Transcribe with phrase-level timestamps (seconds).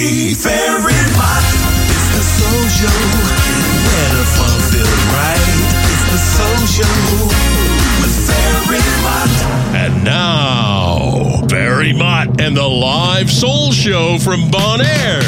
[0.00, 1.48] funky very much.
[1.90, 3.00] It's the soul show
[3.86, 5.44] where the fun feels right.
[5.92, 6.96] It's the soul show
[8.00, 9.34] with very much.
[9.74, 15.20] And now, Barry Mott and the live soul show from Bon Air.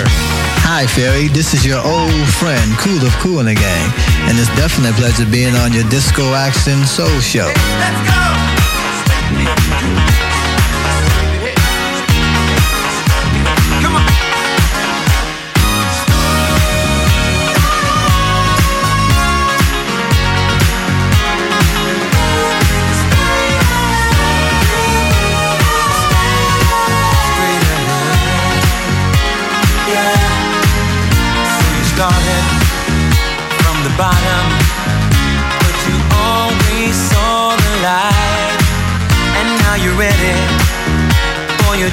[0.65, 1.29] Hi, Ferry.
[1.29, 3.93] This is your old friend, Cool of Cool in the Gang,
[4.29, 7.53] and it's definitely a pleasure being on your disco action soul show.
[7.79, 8.52] Let's go.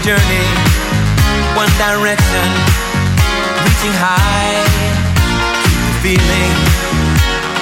[0.09, 0.47] Journey.
[1.53, 2.47] One direction,
[3.61, 4.57] reaching high.
[5.61, 6.53] Keep the feeling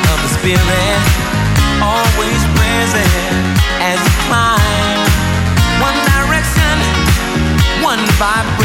[0.07, 1.01] of the spirit
[1.83, 3.11] always present
[3.83, 4.99] as you climb.
[5.83, 6.75] One direction,
[7.83, 8.56] one vibration.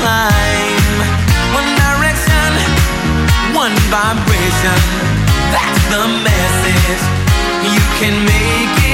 [0.00, 0.96] Climb.
[1.58, 2.50] One direction,
[3.54, 4.78] one vibration.
[5.54, 7.02] That's the message.
[7.74, 8.87] You can make it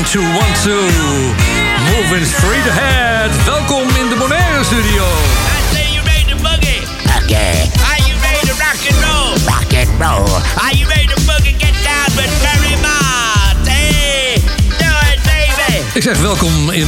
[0.00, 1.19] one, two, one, two.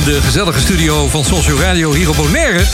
[0.05, 2.65] De gezellige studio van Soulshow Radio hier op Bonaire.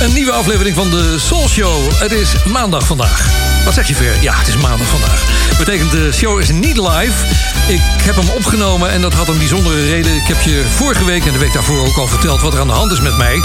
[0.00, 1.92] Een nieuwe aflevering van de Soul Show.
[1.98, 3.30] Het is maandag vandaag.
[3.64, 4.16] Wat zeg je, Ver?
[4.20, 5.24] Ja, het is maandag vandaag.
[5.58, 7.26] Betekent de show is niet live.
[7.68, 10.14] Ik heb hem opgenomen en dat had een bijzondere reden.
[10.14, 12.66] Ik heb je vorige week en de week daarvoor ook al verteld wat er aan
[12.66, 13.42] de hand is met mij.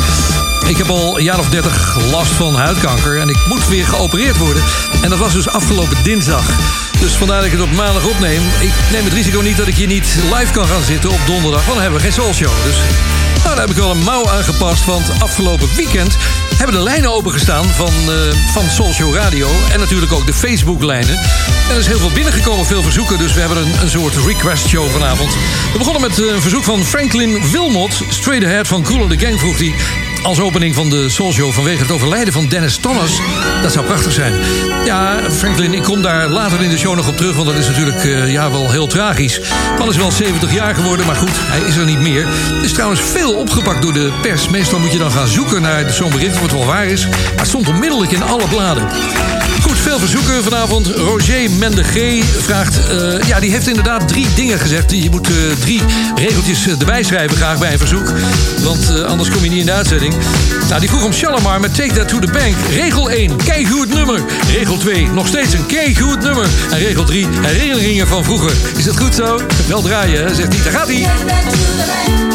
[0.67, 4.37] Ik heb al een jaar of dertig last van huidkanker en ik moet weer geopereerd
[4.37, 4.63] worden.
[5.01, 6.45] En dat was dus afgelopen dinsdag.
[6.99, 8.41] Dus vandaar dat ik het op maandag opneem.
[8.59, 11.61] Ik neem het risico niet dat ik hier niet live kan gaan zitten op donderdag.
[11.65, 12.63] Want dan hebben we geen Soul Show.
[12.63, 12.75] Dus
[13.43, 14.85] nou, daar heb ik wel een mouw aangepast.
[14.85, 16.17] Want afgelopen weekend
[16.57, 19.49] hebben de lijnen opengestaan van, eh van Show Radio.
[19.71, 21.15] En natuurlijk ook de Facebook-lijnen.
[21.69, 23.17] En er is heel veel binnengekomen, veel verzoeken.
[23.17, 25.33] Dus we hebben een, een soort request show vanavond.
[25.71, 28.01] We begonnen met een verzoek van Franklin Wilmot.
[28.09, 29.73] Straight Ahead van Cool and the Gang vroeg hij
[30.23, 33.21] als opening van de Soul Show vanwege het overlijden van Dennis Thomas.
[33.61, 34.33] Dat zou prachtig zijn.
[34.85, 37.67] Ja, Franklin, ik kom daar later in de show nog op terug, want dat is
[37.67, 39.41] natuurlijk eh, ja, wel heel tragisch.
[39.77, 42.27] Man is wel 70 jaar geworden, maar goed, hij is er niet meer.
[42.61, 44.49] Is trouwens veel opgepakt door de pers.
[44.49, 47.07] Meestal moet je dan gaan zoeken naar zo'n bericht wat wel waar is.
[47.07, 48.87] Maar het stond onmiddellijk in alle bladen.
[49.61, 50.87] Goed, veel verzoeken vanavond.
[50.87, 52.87] Roger Mendegé vraagt...
[52.89, 54.91] Eh, ja, die heeft inderdaad drie dingen gezegd.
[54.91, 55.81] Je moet eh, drie
[56.15, 58.13] regeltjes erbij schrijven graag bij een verzoek.
[58.63, 60.69] Want anders kom je niet in de uitzending uitzending.
[60.69, 62.55] Nou, die vroeg om Shalimar met Take That To The Bank.
[62.69, 64.21] Regel 1, keigoed nummer.
[64.51, 66.47] Regel 2, nog steeds een keigoed nummer.
[66.71, 68.51] En regel 3, herinneringen van vroeger.
[68.77, 69.39] Is dat goed zo?
[69.67, 70.35] Wel draaien, hè?
[70.35, 70.63] zegt hij.
[70.63, 72.26] Daar gaat hij.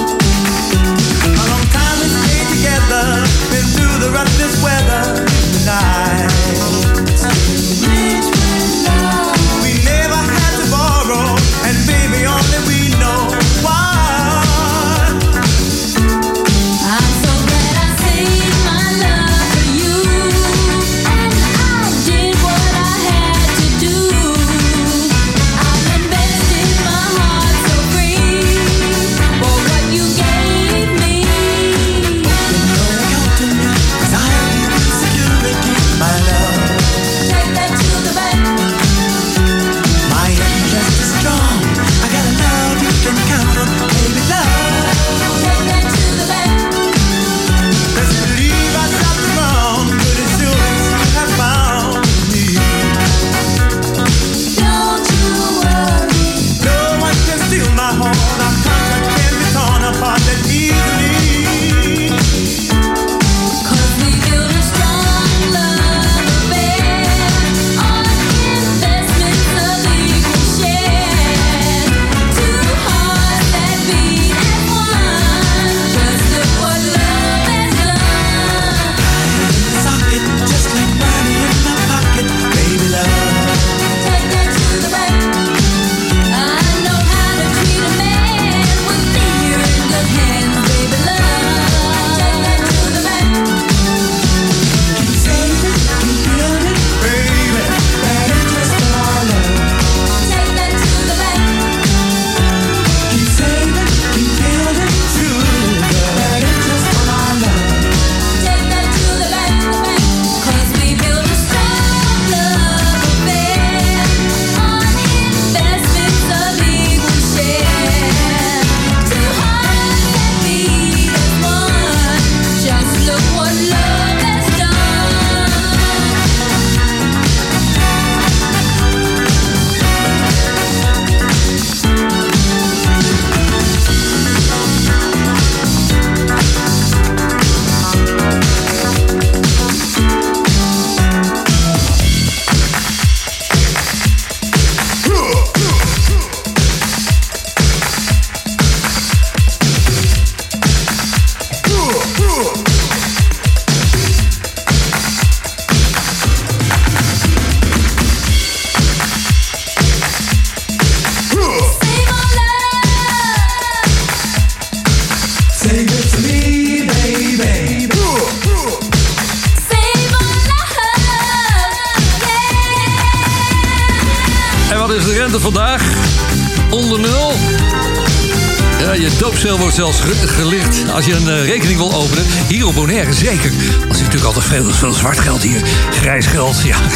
[183.23, 183.51] zeker.
[183.51, 185.61] Want er is natuurlijk altijd veel, zwart geld hier.
[185.91, 186.77] Grijs geld, ja.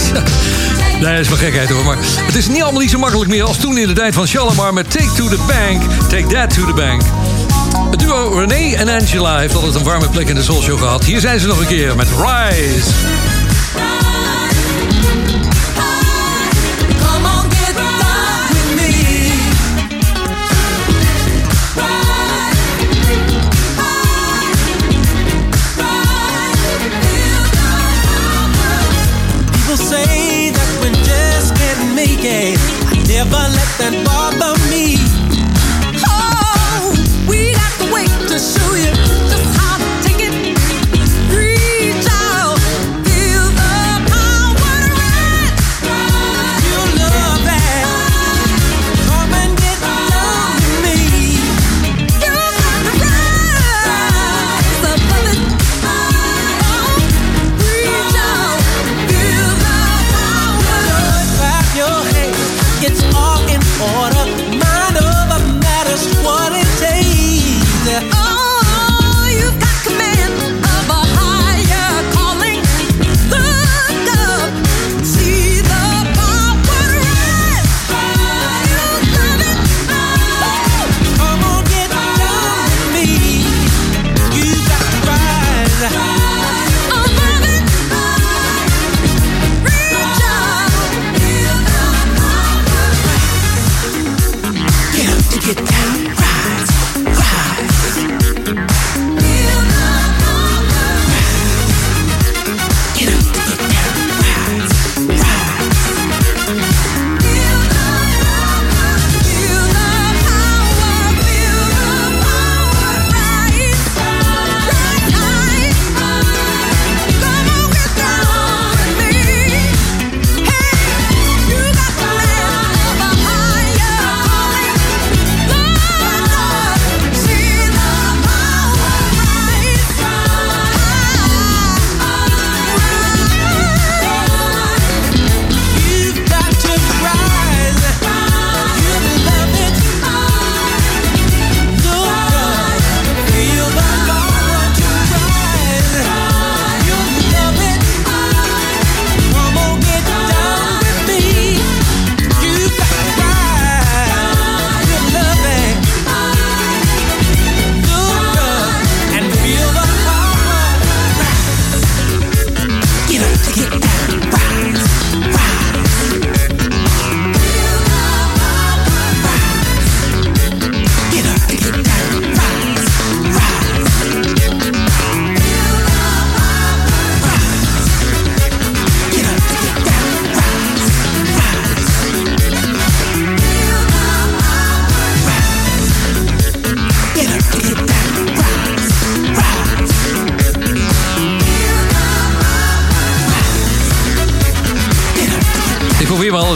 [1.01, 1.85] Nee, dat is maar gekheid hoor.
[1.85, 4.27] Maar het is niet allemaal niet zo makkelijk meer als toen in de tijd van
[4.27, 7.03] Shalomar met Take to the Bank, Take That to the Bank.
[7.91, 11.05] Het duo René en Angela heeft altijd een warme plek in de Soulshow gehad.
[11.05, 13.26] Hier zijn ze nog een keer met Rise.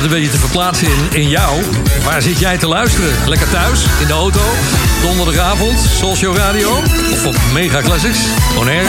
[0.00, 1.62] Altijd een beetje te verplaatsen in, in jou.
[2.04, 3.10] Waar zit jij te luisteren?
[3.26, 4.40] Lekker thuis, in de auto,
[5.02, 6.82] donderdagavond, Soulshow Radio.
[7.12, 8.18] Of op Mega Classics,
[8.54, 8.88] Bonaire,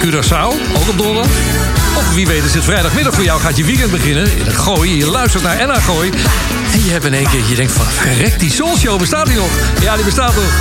[0.00, 1.26] Curaçao, ook op donderdag.
[1.96, 4.36] Of wie weet is het vrijdagmiddag voor jou, gaat je weekend beginnen.
[4.38, 6.10] In het Gooi, je luistert naar Enna Gooi.
[6.72, 9.50] En je hebt in één keer, je denkt van, verrek, die Soulshow, bestaat die nog?
[9.80, 10.52] Ja, die bestaat nog.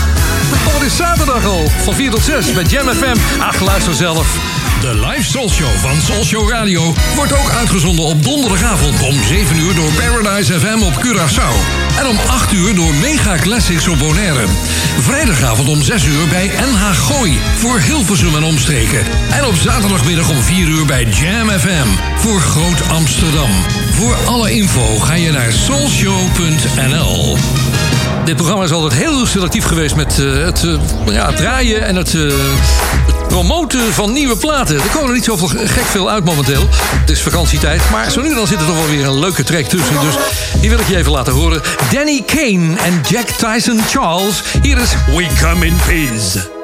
[0.68, 3.18] Oh, het is zaterdag al, van 4 tot 6 bij Jam FM.
[3.40, 4.67] Ach, luister zelf.
[4.82, 9.76] De live Soul Show van Soulshow Radio wordt ook uitgezonden op donderdagavond om 7 uur
[9.76, 11.54] door Paradise FM op Curaçao.
[12.00, 14.46] En om 8 uur door Mega Classics op Bonaire.
[15.00, 19.00] Vrijdagavond om 6 uur bij NH Gooi voor Hilversum en omstreken.
[19.32, 23.50] En op zaterdagmiddag om 4 uur bij Jam FM voor Groot Amsterdam.
[23.92, 27.38] Voor alle info ga je naar soulshow.nl.
[28.28, 32.14] Dit programma is altijd heel selectief geweest met eh, het eh, ja, draaien en het,
[32.14, 32.22] eh,
[33.06, 34.76] het promoten van nieuwe platen.
[34.76, 36.68] Er komen er niet zoveel gek veel uit momenteel.
[36.72, 39.44] Het is vakantietijd, maar zo nu en dan zit er toch wel weer een leuke
[39.44, 40.00] track tussen.
[40.02, 40.16] Dus
[40.62, 41.62] die wil ik je even laten horen.
[41.92, 44.42] Danny Kane en Jack Tyson Charles.
[44.62, 46.57] Hier is We Come in Peace.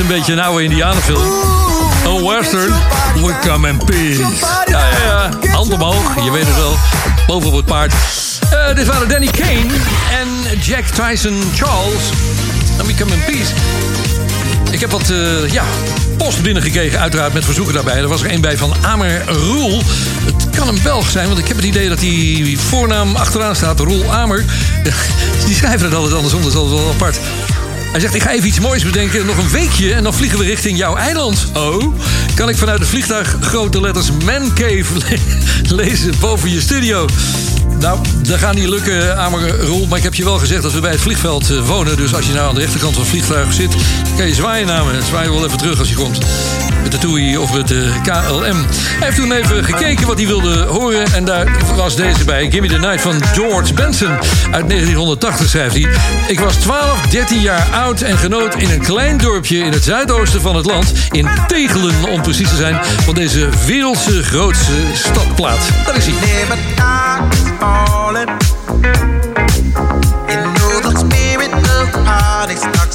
[0.00, 1.32] Een beetje een oude indianenfilm.
[2.04, 2.72] Een western.
[3.14, 4.18] We come in peace.
[4.18, 5.48] Ja, ja, ja.
[5.50, 6.76] Hand omhoog, je weet het wel.
[7.26, 7.92] Boven op het paard.
[8.50, 9.66] Eh, dit waren Danny Kane
[10.20, 12.02] en Jack Tyson Charles.
[12.76, 13.52] Let me come in peace.
[14.70, 15.64] Ik heb wat eh, ja,
[16.16, 17.96] post binnengekregen, uiteraard met verzoeken daarbij.
[17.96, 19.82] Er was er een bij van Amer Roel.
[20.24, 23.80] Het kan een Belg zijn, want ik heb het idee dat die voornaam achteraan staat.
[23.80, 24.44] Roel Amer.
[25.46, 27.18] Die schrijven het altijd andersom, dat is altijd wel apart.
[27.90, 29.26] Hij zegt, ik ga even iets moois bedenken.
[29.26, 31.46] Nog een weekje en dan vliegen we richting jouw eiland.
[31.54, 31.94] Oh,
[32.34, 37.06] kan ik vanuit het vliegtuig grote letters Man Cave le- lezen boven je studio?
[37.78, 39.86] Nou, dat gaat niet lukken, Amer Roel.
[39.86, 41.96] Maar ik heb je wel gezegd dat we bij het vliegveld eh, wonen.
[41.96, 43.74] Dus als je nou aan de rechterkant van het vliegtuig zit...
[44.16, 44.92] kan je zwaaien naar me.
[45.08, 46.18] Zwaai wel even terug als je komt.
[46.82, 48.66] Met de TUI of met de KLM.
[48.66, 51.12] Hij heeft toen even gekeken wat hij wilde horen.
[51.12, 52.50] En daar was deze bij.
[52.50, 54.10] Gimme the Night van George Benson.
[54.50, 55.88] Uit 1980 schrijft hij.
[56.26, 60.40] Ik was 12, 13 jaar oud en genoot in een klein dorpje in het zuidoosten
[60.40, 60.92] van het land.
[61.10, 62.80] In Tegelen, om precies te zijn.
[63.04, 65.68] Van deze wereldse grootste stadplaat.
[65.86, 66.14] Daar is hij.
[70.26, 72.89] You know the spirit of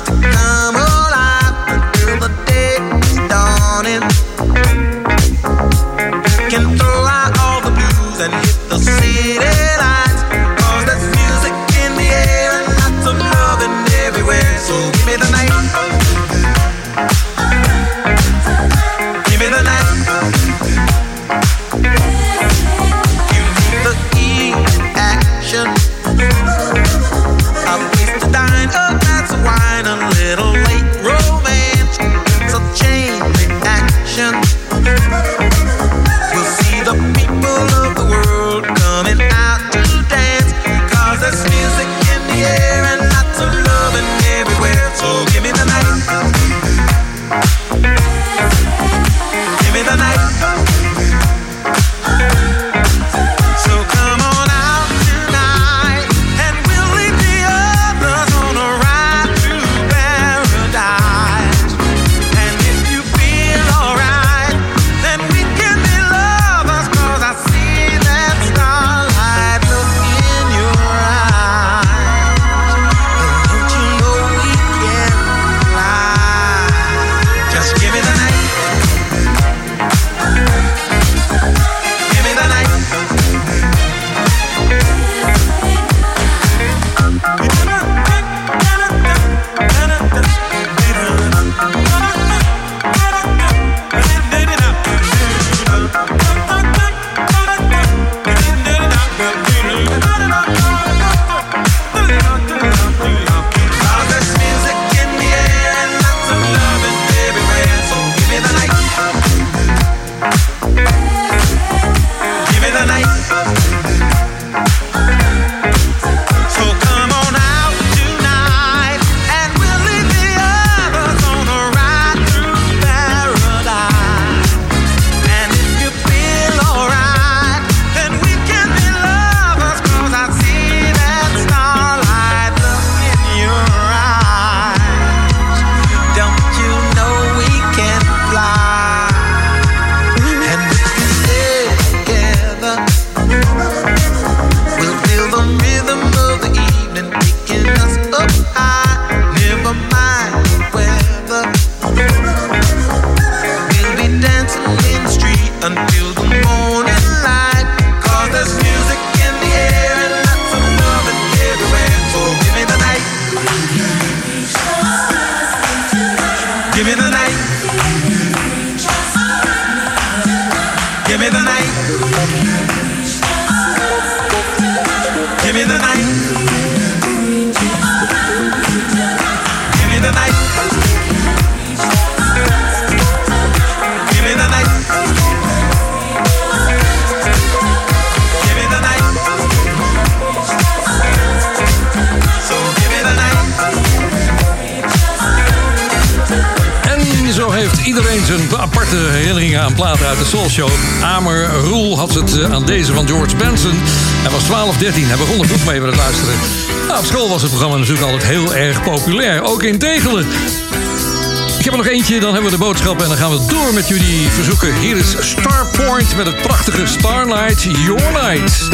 [212.05, 214.75] Dan hebben we de boodschap en dan gaan we door met jullie verzoeken.
[214.79, 218.69] Hier is Starpoint met het prachtige Starlight Your Night.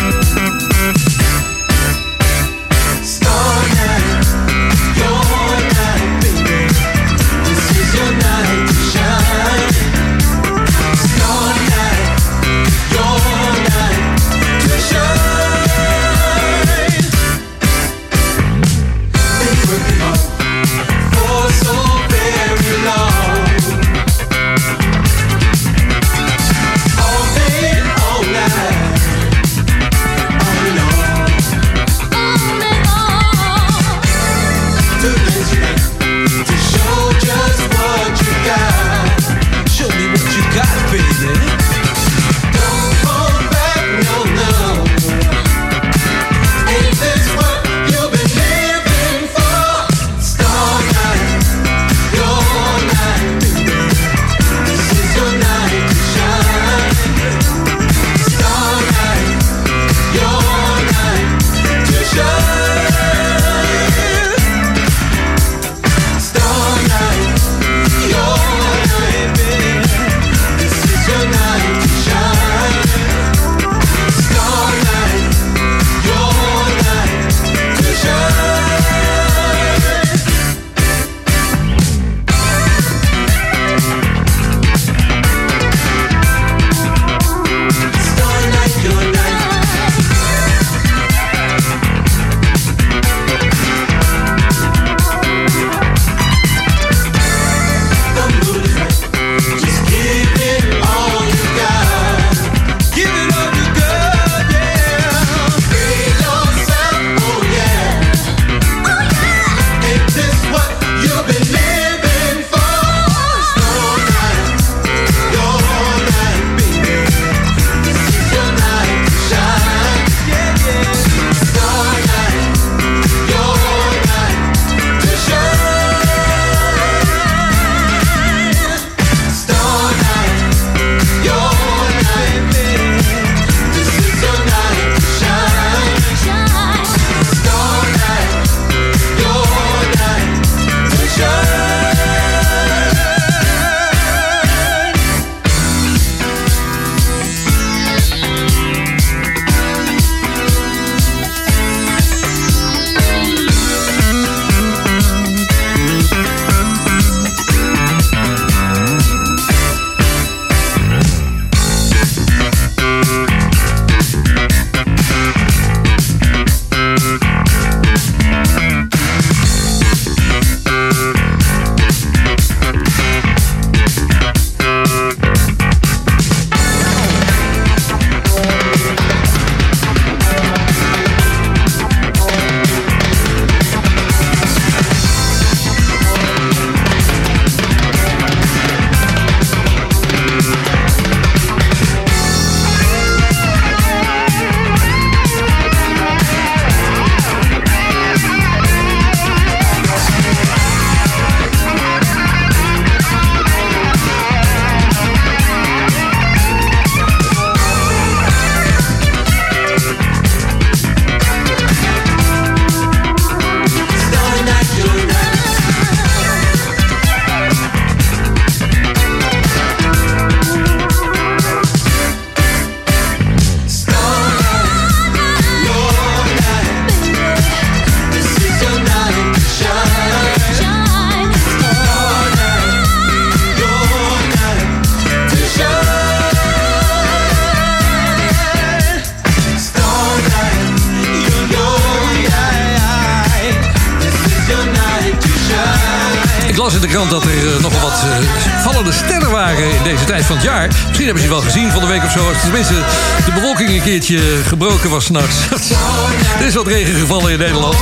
[256.39, 257.75] er is wat regen gevallen in Nederland.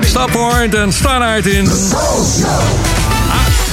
[0.00, 1.64] Stappoint en Starlight in.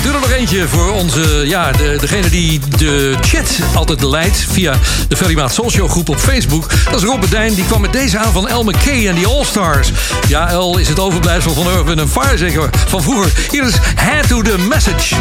[0.02, 4.74] Doe er nog eentje voor onze, ja, de, degene die de chat altijd leidt via
[5.08, 6.70] de Ferrymaat Soulshow groep op Facebook.
[6.92, 9.92] Dat is Rob Bedijn, die kwam met deze aan van El McKay en die All-Stars.
[10.28, 13.32] Ja, El is het overblijfsel van Earth Wind Fire zeker van vroeger.
[13.52, 15.16] Hier is Head to the Message.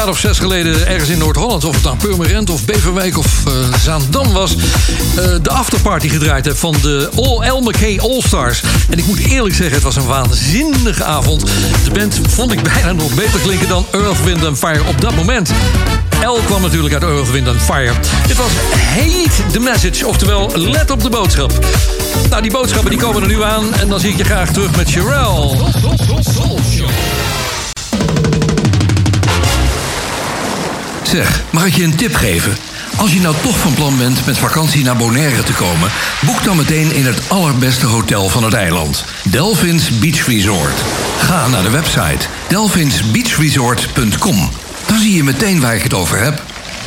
[0.00, 1.64] Jaar of zes geleden ergens in Noord-Holland...
[1.64, 4.54] of het nou Purmerend of Beverwijk of eh, Zaandam was...
[4.56, 8.62] eh, de afterparty gedraaid heb van de All McKay All-Stars.
[8.90, 11.40] En ik moet eerlijk zeggen, het was een waanzinnige avond.
[11.84, 15.50] De band vond ik bijna nog beter klinken dan Earth, Wind Fire op dat moment.
[16.22, 17.92] El kwam natuurlijk uit Earth, Wind Fire.
[18.26, 18.50] Dit was
[18.94, 21.52] Hate the Message, oftewel let op de boodschap.
[22.30, 23.74] Nou, die boodschappen die komen er nu aan...
[23.74, 25.56] en dan zie ik je graag terug met Sherelle.
[31.10, 32.56] Zeg, mag ik je een tip geven?
[32.96, 36.56] Als je nou toch van plan bent met vakantie naar Bonaire te komen, boek dan
[36.56, 39.04] meteen in het allerbeste hotel van het eiland.
[39.22, 40.80] Delphins Beach Resort.
[41.18, 44.48] Ga naar de website delphinsbeachresort.com.
[44.86, 46.42] Dan zie je meteen waar ik het over heb.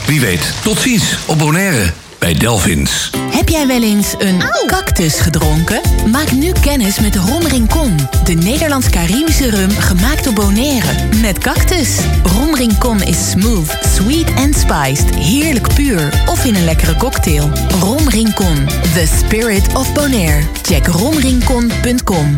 [0.06, 3.13] Wie weet, tot ziens op Bonaire bij Delphins.
[3.44, 5.82] Heb jij wel eens een cactus gedronken?
[6.12, 7.98] Maak nu kennis met Rom Rincon.
[8.24, 10.88] De Nederlands-Caribische rum gemaakt op Bonaire.
[11.22, 11.98] Met cactus.
[12.24, 15.16] Rom Rincon is smooth, sweet en spiced.
[15.16, 16.24] Heerlijk puur.
[16.26, 17.50] Of in een lekkere cocktail.
[17.80, 18.66] Rom Rincon.
[18.94, 20.42] The spirit of Bonaire.
[20.62, 22.38] Check romrincon.com.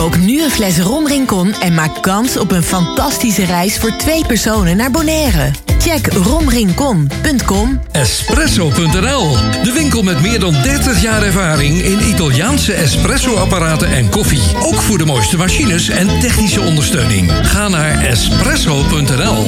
[0.00, 4.76] Kook nu een fles Rincon en maak kans op een fantastische reis voor twee personen
[4.76, 5.50] naar Bonaire.
[5.78, 7.80] Check romrincon.com.
[7.92, 14.42] Espresso.nl, de winkel met meer dan 30 jaar ervaring in Italiaanse espresso-apparaten en koffie.
[14.62, 17.30] Ook voor de mooiste machines en technische ondersteuning.
[17.42, 19.46] Ga naar espresso.nl.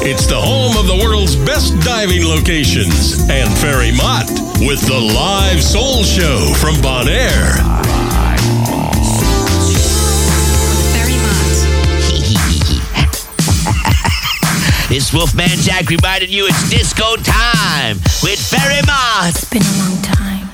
[0.00, 5.62] It's the home of the world's best diving locations and Ferry Mott with the live
[5.62, 7.93] soul show from Bonaire.
[15.04, 19.42] course, Wolfman Jack reminded you it's disco time with Ferry Moss.
[19.42, 20.48] It's been a long time.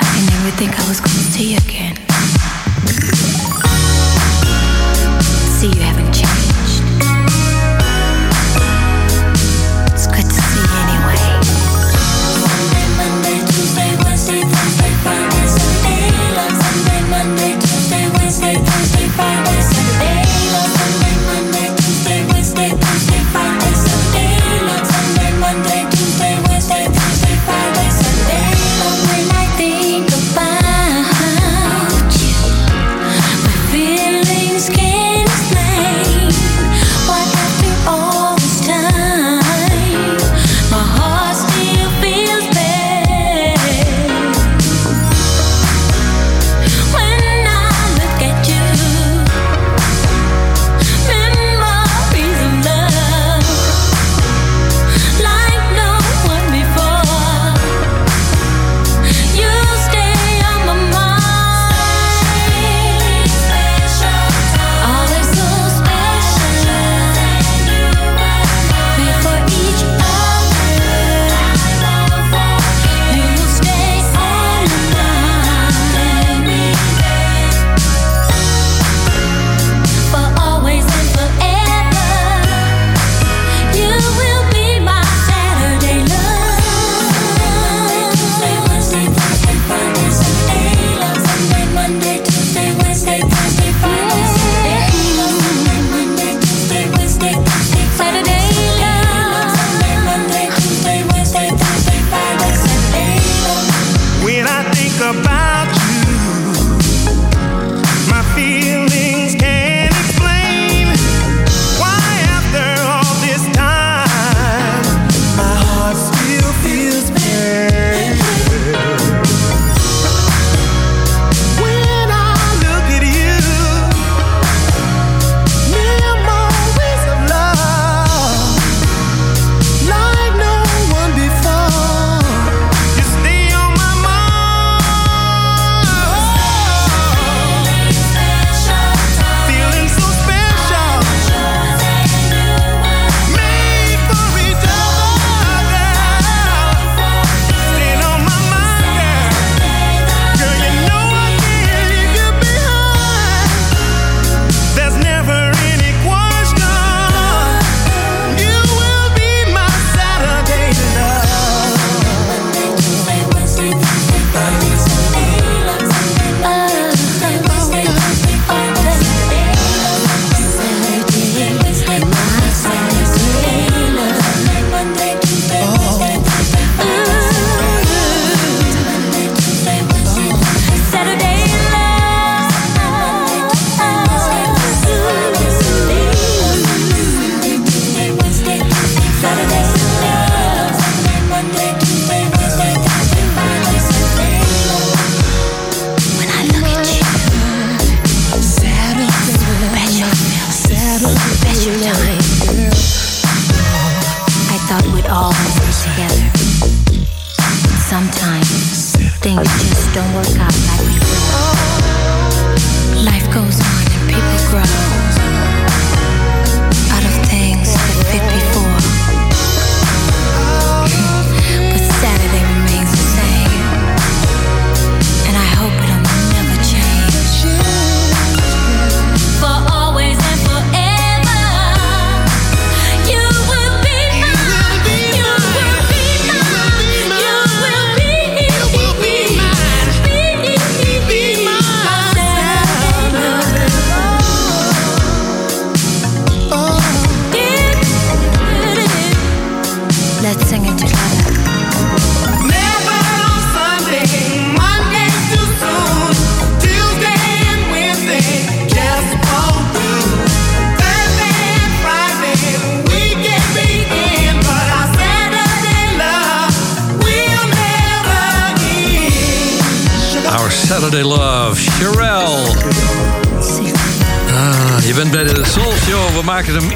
[0.00, 2.03] I never think I was going to see you again.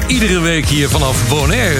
[0.09, 1.79] Iedere week hier vanaf Bonaire.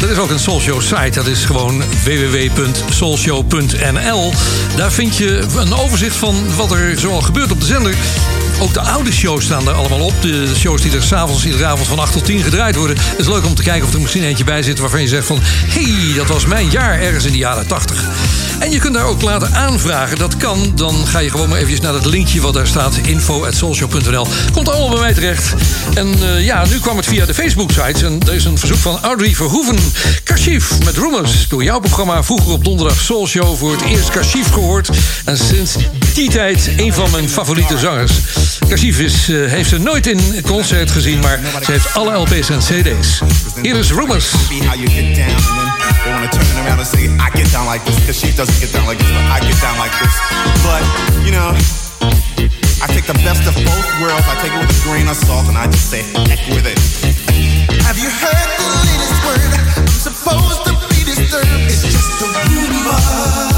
[0.00, 1.10] Er is ook een Soul Show site.
[1.10, 4.32] Dat is gewoon www.soulshow.nl.
[4.76, 7.94] Daar vind je een overzicht van wat er zoal gebeurt op de zender.
[8.60, 10.22] Ook de oude shows staan er allemaal op.
[10.22, 12.96] De shows die er s'avonds, iedere avond van 8 tot 10 gedraaid worden.
[12.98, 15.26] Het is leuk om te kijken of er misschien eentje bij zit waarvan je zegt
[15.26, 15.38] van...
[15.42, 18.08] hé, hey, dat was mijn jaar ergens in de jaren 80.
[18.58, 20.18] En je kunt daar ook laten aanvragen.
[20.18, 20.72] Dat kan.
[20.74, 22.96] Dan ga je gewoon maar eventjes naar dat linkje wat daar staat.
[22.96, 25.54] info.soulshow.nl Komt allemaal bij mij terecht.
[25.94, 28.06] En eh, ja, nu kwam het via de Facebook-site.
[28.06, 29.78] En er is een verzoek van Audrey Verhoeven.
[30.24, 31.48] Kashif met Rumors.
[31.48, 33.56] Door jouw programma vroeger op donderdag Soul Show...
[33.56, 34.88] voor het eerst Kashif gehoord.
[35.24, 35.76] En sinds
[36.14, 38.12] die tijd een van mijn favoriete zangers.
[38.68, 41.18] Kashif is, eh, heeft ze nooit in concert gezien...
[41.20, 43.20] maar ze heeft alle LP's en CD's.
[43.62, 44.30] Hier is Rumors.
[44.48, 47.04] be how you get down, and then they want to turn it around and say,
[47.04, 49.60] I get down like this, because she doesn't get down like this, but I get
[49.60, 50.14] down like this.
[50.66, 50.82] But,
[51.26, 51.50] you know,
[52.82, 55.48] I take the best of both worlds, I take it with a grain of salt,
[55.48, 56.78] and I just say, heck with it.
[57.88, 59.52] Have you heard the latest word?
[59.76, 61.48] I'm supposed to be disturbed.
[61.66, 63.53] It's just a rumor.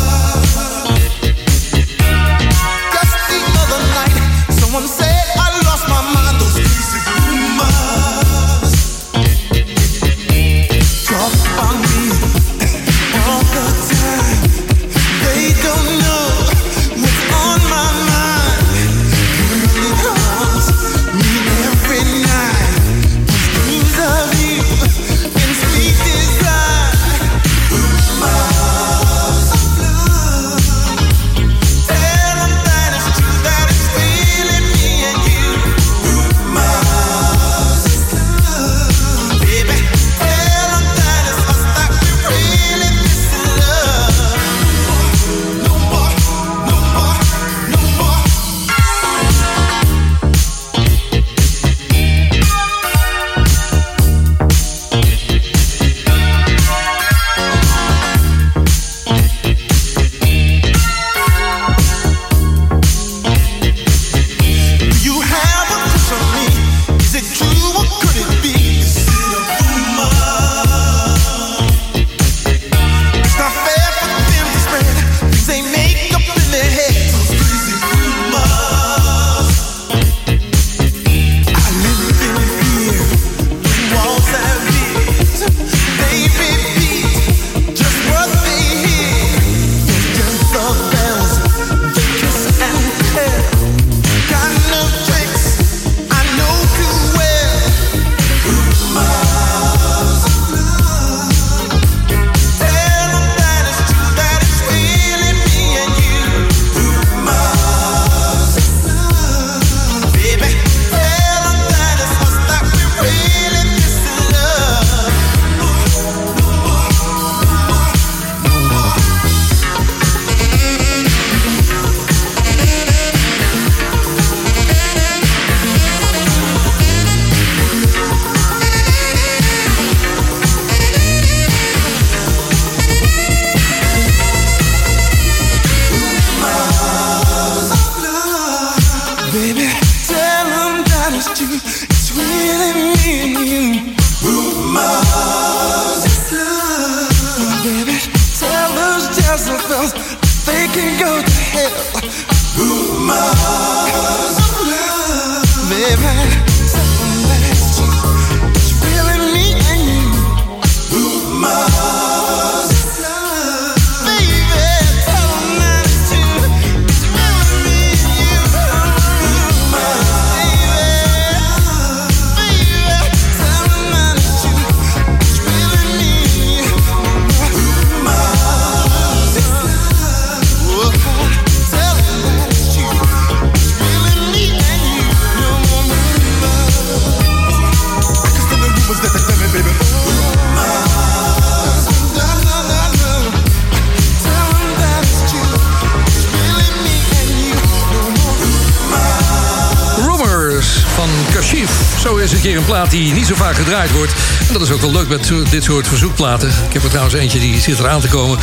[203.03, 204.12] Die niet zo vaak gedraaid wordt.
[204.47, 206.49] En dat is ook wel leuk met dit soort verzoekplaten.
[206.49, 208.38] Ik heb er trouwens eentje die zit eraan te komen.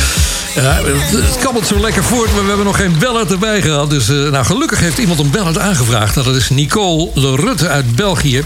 [0.54, 3.90] Het, kabbelt zo lekker voort, maar we hebben nog geen ballad erbij gehad.
[3.90, 6.14] Dus eh, nou, gelukkig heeft iemand een ballad aangevraagd.
[6.14, 8.42] Nou, dat is Nicole Le Rutte uit België.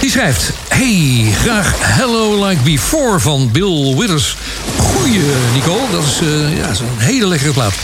[0.00, 0.50] Die schrijft...
[0.68, 4.36] Hey, graag Hello Like Before van Bill Withers.
[4.78, 5.20] Goeie,
[5.52, 5.90] Nicole.
[5.92, 7.74] Dat is, eh, ja, dat is een hele lekkere plaat.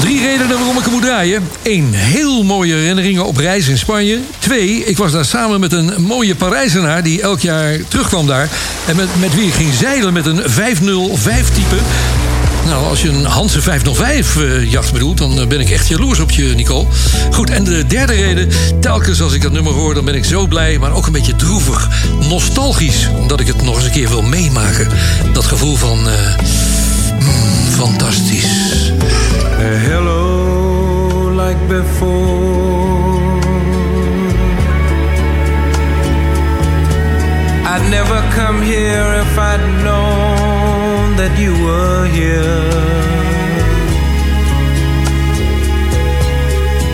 [0.00, 1.48] Drie redenen waarom ik hem moet draaien.
[1.62, 4.18] Eén, heel mooie herinneringen op reis in Spanje.
[4.38, 8.48] Twee, ik was daar samen met een mooie Parijzenaar die elk jaar terugkwam daar.
[8.86, 11.76] En met, met wie ik ging zeilen met een 505-type.
[12.66, 16.18] Nou, als je een Hanse 505 eh, jacht bedoelt, dan eh, ben ik echt jaloers
[16.20, 16.86] op je, Nicole.
[17.30, 18.48] Goed, en de derde reden,
[18.80, 21.36] telkens als ik dat nummer hoor, dan ben ik zo blij, maar ook een beetje
[21.36, 21.88] droevig,
[22.28, 24.88] nostalgisch, omdat ik het nog eens een keer wil meemaken.
[25.32, 26.38] Dat gevoel van eh,
[27.20, 28.93] mm, fantastisch.
[29.64, 33.40] Hello like before.
[37.72, 43.04] I'd never come here if I'd known that you were here.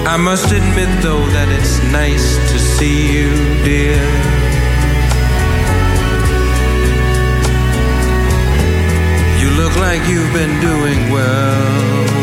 [0.06, 3.30] I must admit, though, that it's nice to see you,
[3.64, 4.00] dear.
[9.40, 12.19] You look like you've been doing well.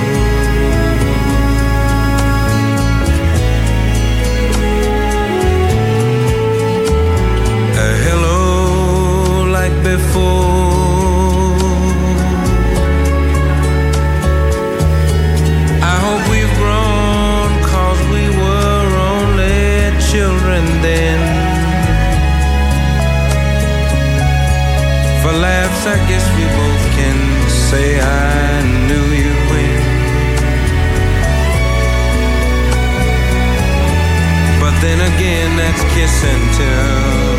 [20.82, 21.20] Then.
[25.24, 27.18] For laps, I guess we both can
[27.50, 29.34] say I knew you
[34.60, 37.37] but then again, that's kiss and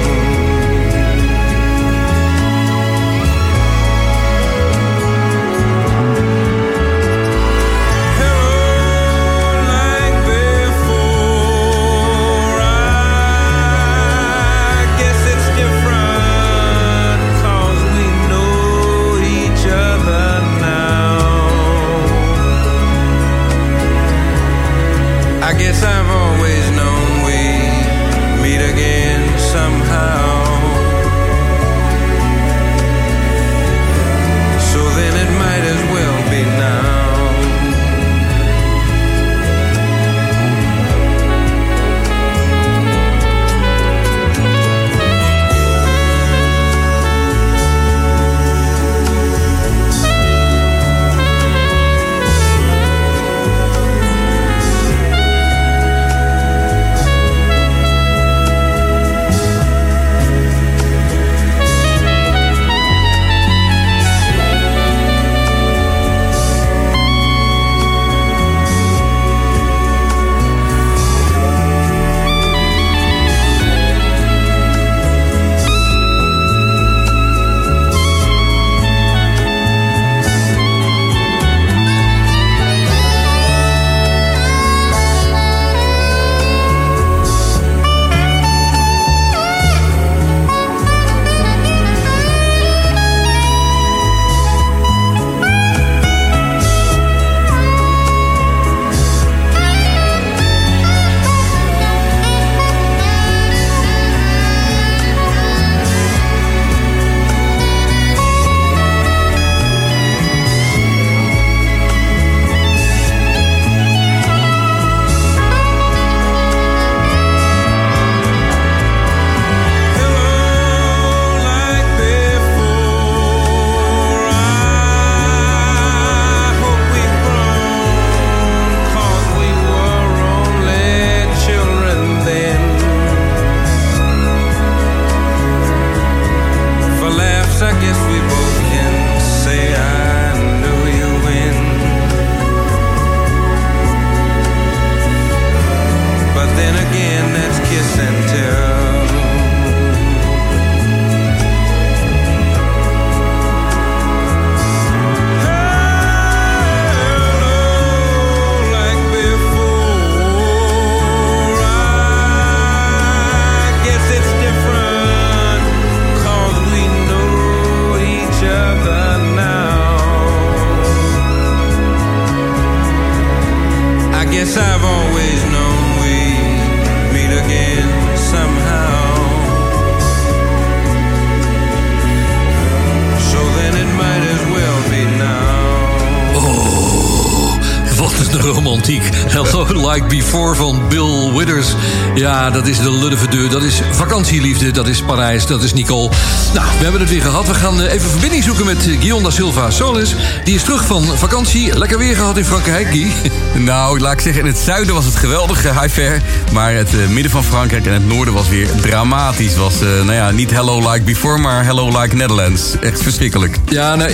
[190.39, 191.74] Van Bill Withers.
[192.14, 193.51] Ja, dat is de Luddeverdeur.
[193.51, 194.70] Dat is vakantieliefde.
[194.70, 195.47] Dat is Parijs.
[195.47, 196.11] Dat is Nicole.
[196.55, 197.47] Nou, we hebben het weer gehad.
[197.47, 200.14] We gaan eh, even verbinding zoeken met eh, Guillaume da Silva Solis.
[200.45, 201.79] Die is terug van vakantie.
[201.79, 203.12] Lekker weer gehad in Frankrijk, Guy.
[203.55, 206.22] Nou, laat ik zeggen, in het zuiden was het geweldig, eh, high fair.
[206.53, 209.57] Maar het midden van Frankrijk en het noorden was weer dramatisch.
[209.57, 212.79] Was, nou ja, niet hello like before, maar hello like Netherlands.
[212.81, 213.57] Echt verschrikkelijk.
[213.68, 214.11] Ja, nou,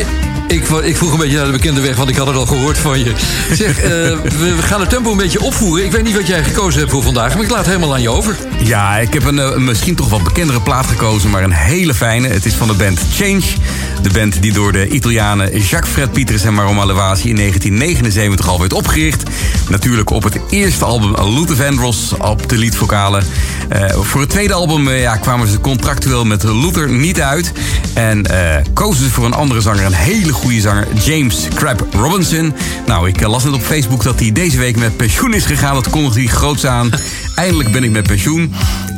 [0.49, 2.79] ik, ik vroeg een beetje naar de bekende weg, want ik had het al gehoord
[2.79, 3.13] van je.
[3.53, 3.81] Zeg,
[4.41, 5.85] we, gaan het tempo een beetje opvoeren.
[5.85, 8.03] Ik weet niet wat jij gekozen hebt voor vandaag, maar ik laat het helemaal aan
[8.03, 8.37] je over.
[8.63, 12.29] Ja, ik heb een misschien toch wat bekendere plaat gekozen, maar een hele fijne.
[12.29, 13.43] Het is van de band Change.
[14.03, 18.61] De band die door de Italianen Jacques Fred Pieters en Maroma Levasi in 1979 al
[18.61, 19.23] werd opgericht.
[19.69, 23.25] Natuurlijk op het eerste album Luther Vandross op de leadvokalen.
[23.69, 27.53] Eh, voor het tweede album eh, ja, kwamen ze contractueel met Luther niet uit.
[27.95, 32.55] En eh, kozen ze voor een andere zanger, een hele goede zanger, James Crab Robinson.
[32.87, 35.75] Nou, ik las net op Facebook dat hij deze week met pensioen is gegaan.
[35.75, 36.91] Dat kondigde hij groots aan.
[37.35, 38.55] Eindelijk ben ik met pensioen.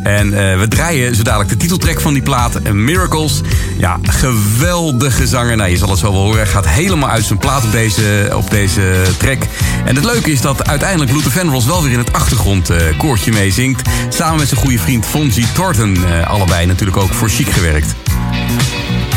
[0.07, 3.41] En eh, we draaien zo dadelijk de titeltrack van die plaat, eh, Miracles.
[3.79, 5.57] Ja, geweldige zanger.
[5.57, 6.47] Nou, je zal het zo wel horen.
[6.47, 9.43] Gaat helemaal uit zijn plaat op deze, op deze track.
[9.85, 13.89] En het leuke is dat uiteindelijk Luther Vandross wel weer in het achtergrondkoortje meezingt.
[14.09, 15.97] Samen met zijn goede vriend Fonzie Thornton.
[16.07, 17.95] eh, allebei natuurlijk ook voor Chic gewerkt.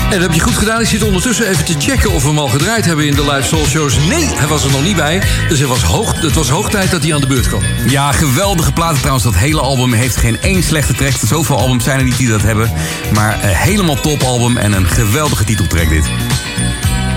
[0.10, 0.82] En dat heb je goed gedaan.
[0.82, 3.47] Ik zit ondertussen even te checken of we hem al gedraaid hebben in de live
[3.47, 3.97] soul shows.
[4.07, 5.22] Nee, hij was er nog niet bij.
[5.49, 7.62] Dus het was hoog, het was hoog tijd dat hij aan de beurt kwam.
[7.88, 9.24] Ja, geweldige platen trouwens.
[9.24, 11.14] Dat hele album heeft geen één slechte track.
[11.26, 12.72] Zoveel albums zijn er niet die dat hebben.
[13.14, 16.05] Maar eh, helemaal top album en een geweldige titeltrack dit.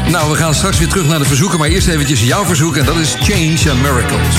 [0.08, 1.58] Nou, we gaan straks weer terug naar de verzoeken.
[1.58, 2.76] Maar eerst eventjes jouw verzoek.
[2.76, 4.36] En dat is Change and Miracles.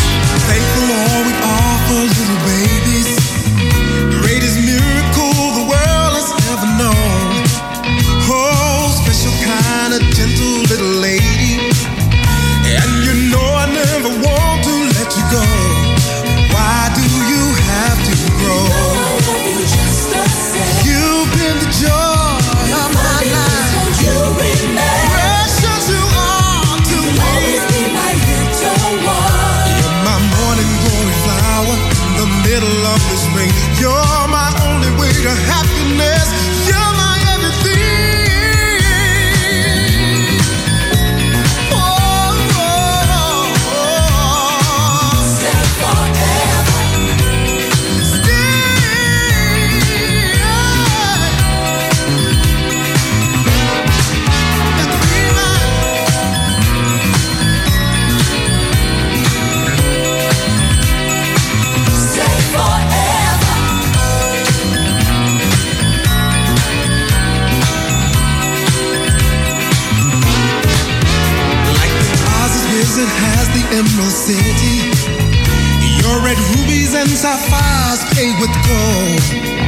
[73.73, 74.85] Emerald City.
[75.97, 79.21] Your red rubies and sapphires paved with gold.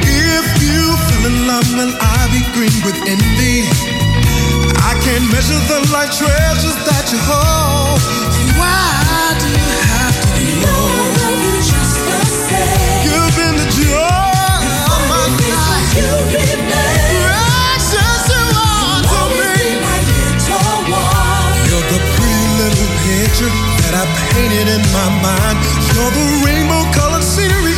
[0.06, 3.66] If you fell in love, well, I'll be green with envy.
[4.86, 7.98] I can't measure the life treasures that you hold.
[8.62, 10.86] Why do you have to be low?
[13.10, 14.62] You've been the joy
[14.94, 15.98] of my life.
[17.26, 19.66] Precious you are to me.
[21.66, 25.58] You're the pretty little picture I painted in my mind.
[25.96, 27.75] You're the rainbow colored scenery.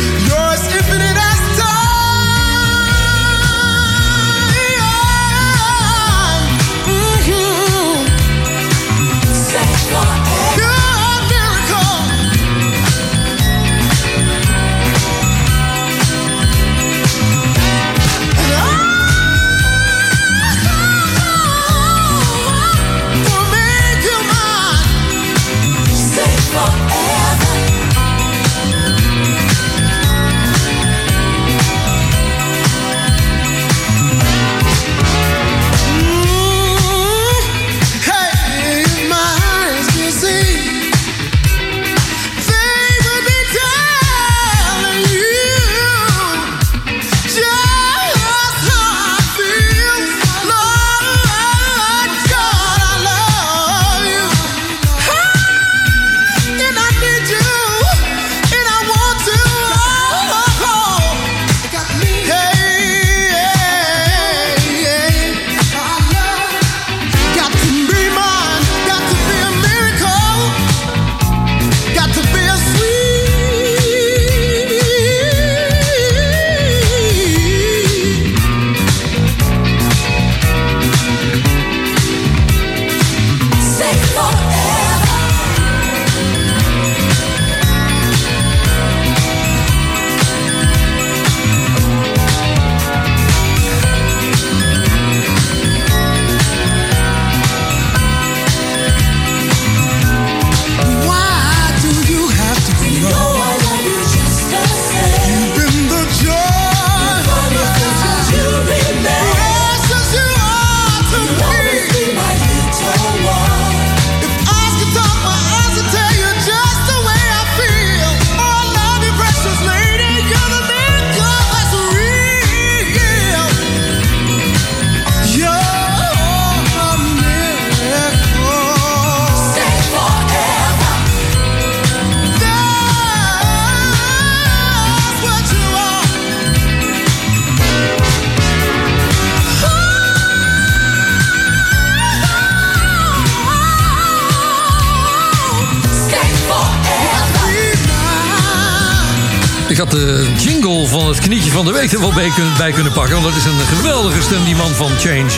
[151.88, 153.12] Week er wel bij kunnen, pakken.
[153.12, 155.30] Want dat is een geweldige stem, die man van Change.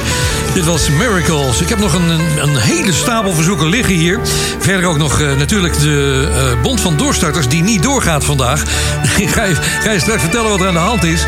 [0.55, 1.61] Dit was Miracles.
[1.61, 2.11] Ik heb nog een,
[2.43, 4.21] een, hele stapel verzoeken liggen hier.
[4.59, 7.49] Verder ook nog eh, natuurlijk de eh, Bond van Doorstarters...
[7.49, 8.63] die niet doorgaat vandaag.
[9.35, 11.25] Ga je, ga straks vertellen wat er aan de hand is.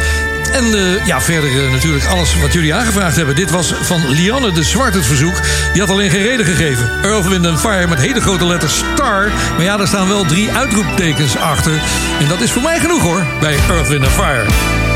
[0.53, 3.37] En eh, ja, verder natuurlijk alles wat jullie aangevraagd hebben.
[3.37, 5.41] Dit was van Lianne de Zwart het verzoek.
[5.73, 6.91] Die had alleen geen reden gegeven.
[7.03, 9.31] Earth, Wind and Fire met hele grote letters Star.
[9.57, 11.83] Maar ja, daar staan wel drie uitroeptekens achter.
[12.20, 14.91] En dat is voor mij genoeg hoor, bij Earth, Wind and Fire.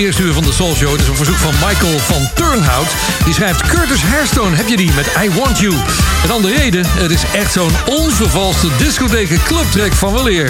[0.00, 0.92] Eerste uur van de Soul Show.
[0.92, 2.88] Het is een verzoek van Michael van Turnhout.
[3.24, 5.74] Die schrijft Curtis Hairstone, heb je die, met I Want You.
[6.24, 10.48] Een andere reden, het is echt zo'n onvervalste discotheken clubtrack van weleer.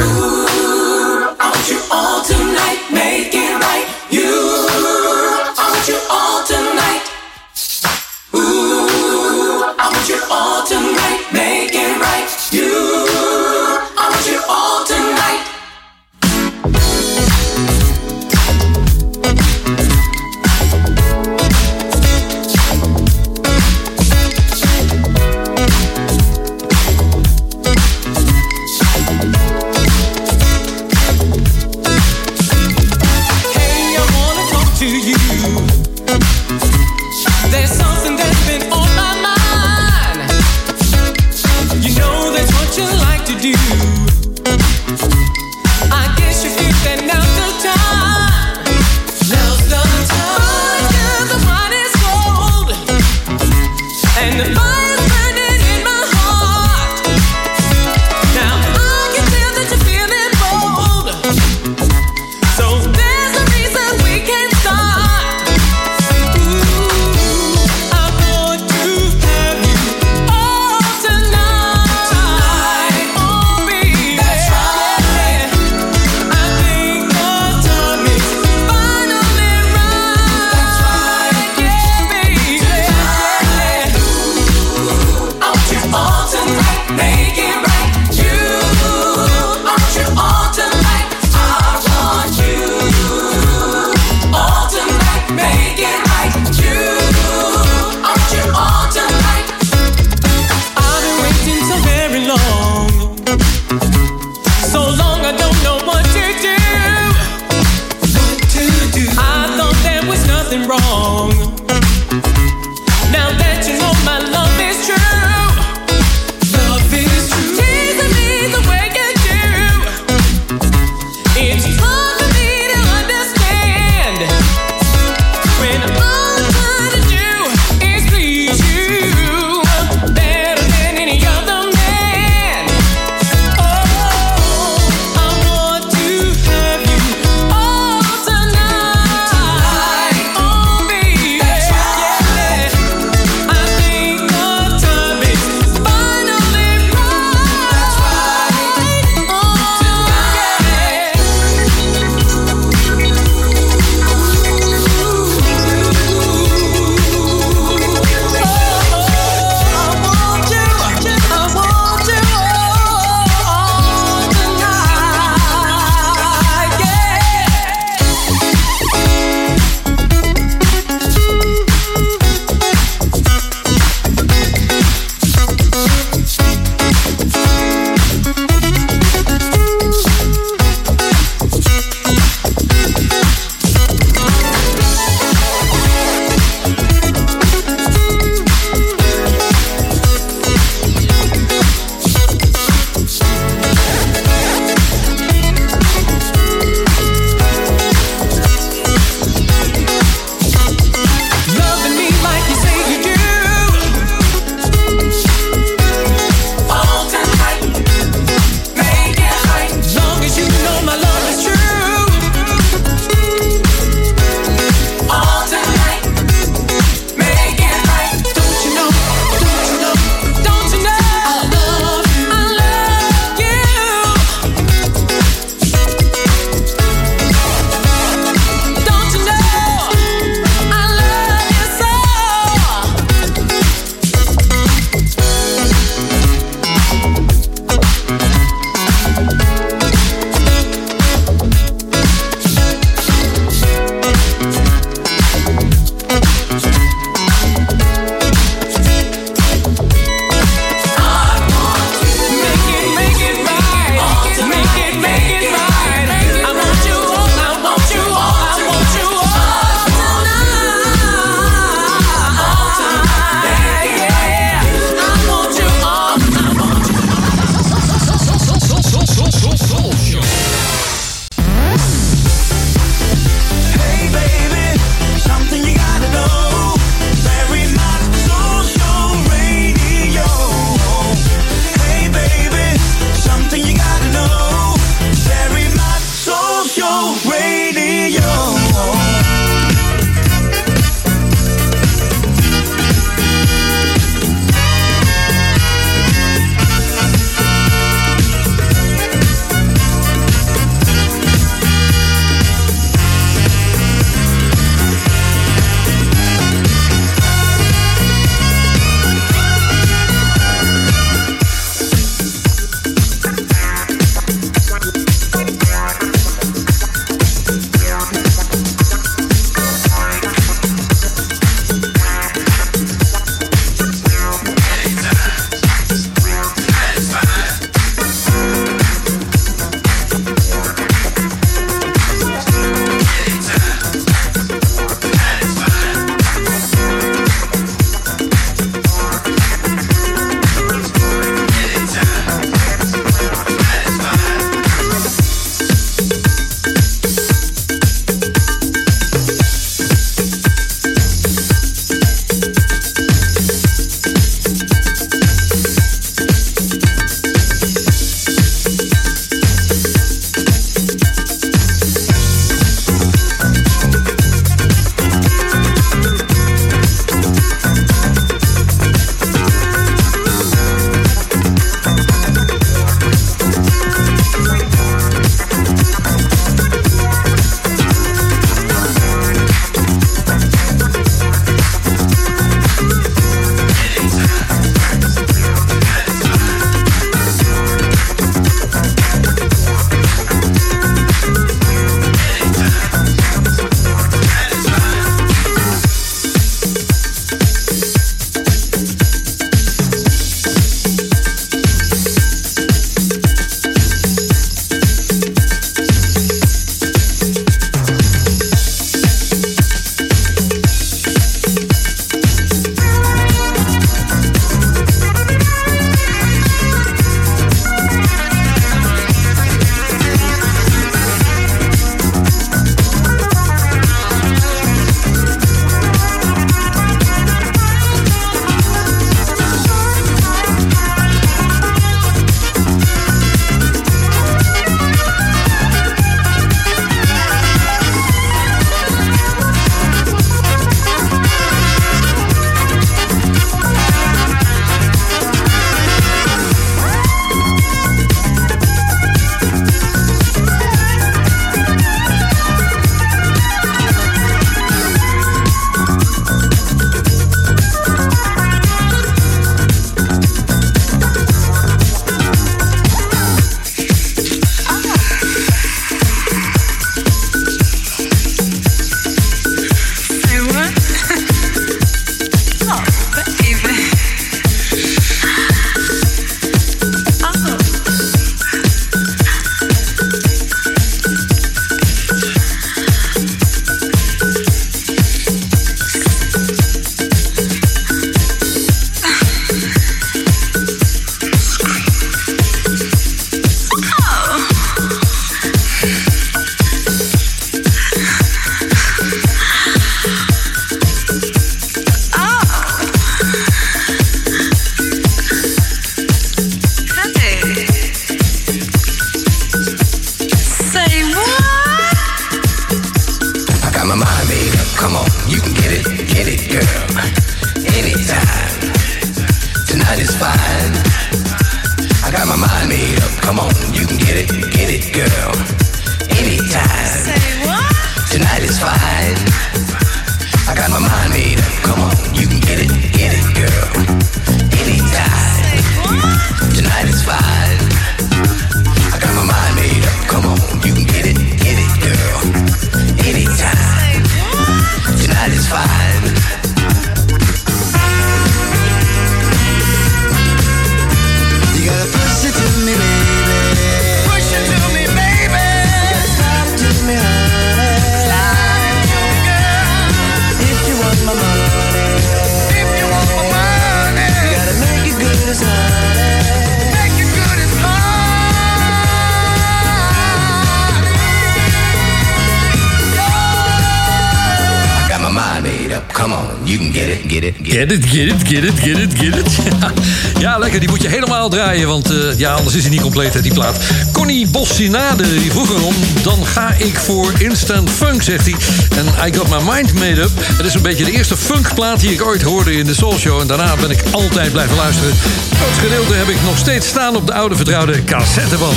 [576.72, 579.38] Get it, get it, get it, get it, get it, get it, get it.
[580.20, 580.60] Ja, lekker.
[580.60, 581.68] Die moet je helemaal draaien.
[581.68, 583.56] Want eh, ja, anders is hij niet compleet, hè, die plaat.
[583.92, 585.74] Connie Bossinade, die vroeg erom.
[586.02, 588.34] Dan ga ik voor instant funk, zegt hij.
[588.78, 590.10] En I got my mind made up.
[590.14, 593.20] Het is een beetje de eerste funkplaat die ik ooit hoorde in de Soul Show.
[593.20, 594.92] En daarna ben ik altijd blijven luisteren.
[595.40, 598.56] Grootste gedeelte heb ik nog steeds staan op de oude vertrouwde cassetteband.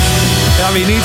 [0.58, 1.04] Ja, wie niet?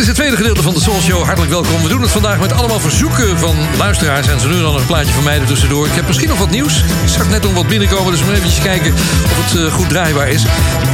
[0.00, 1.22] Dit is het tweede gedeelte van de Soul Show.
[1.24, 1.82] Hartelijk welkom.
[1.82, 4.28] We doen het vandaag met allemaal verzoeken van luisteraars.
[4.28, 5.86] En zo nu dan een plaatje van mij er tussendoor.
[5.86, 6.76] Ik heb misschien nog wat nieuws.
[6.78, 8.92] Ik zag net nog wat binnenkomen, dus we moeten even kijken
[9.24, 10.42] of het eh, goed draaibaar is.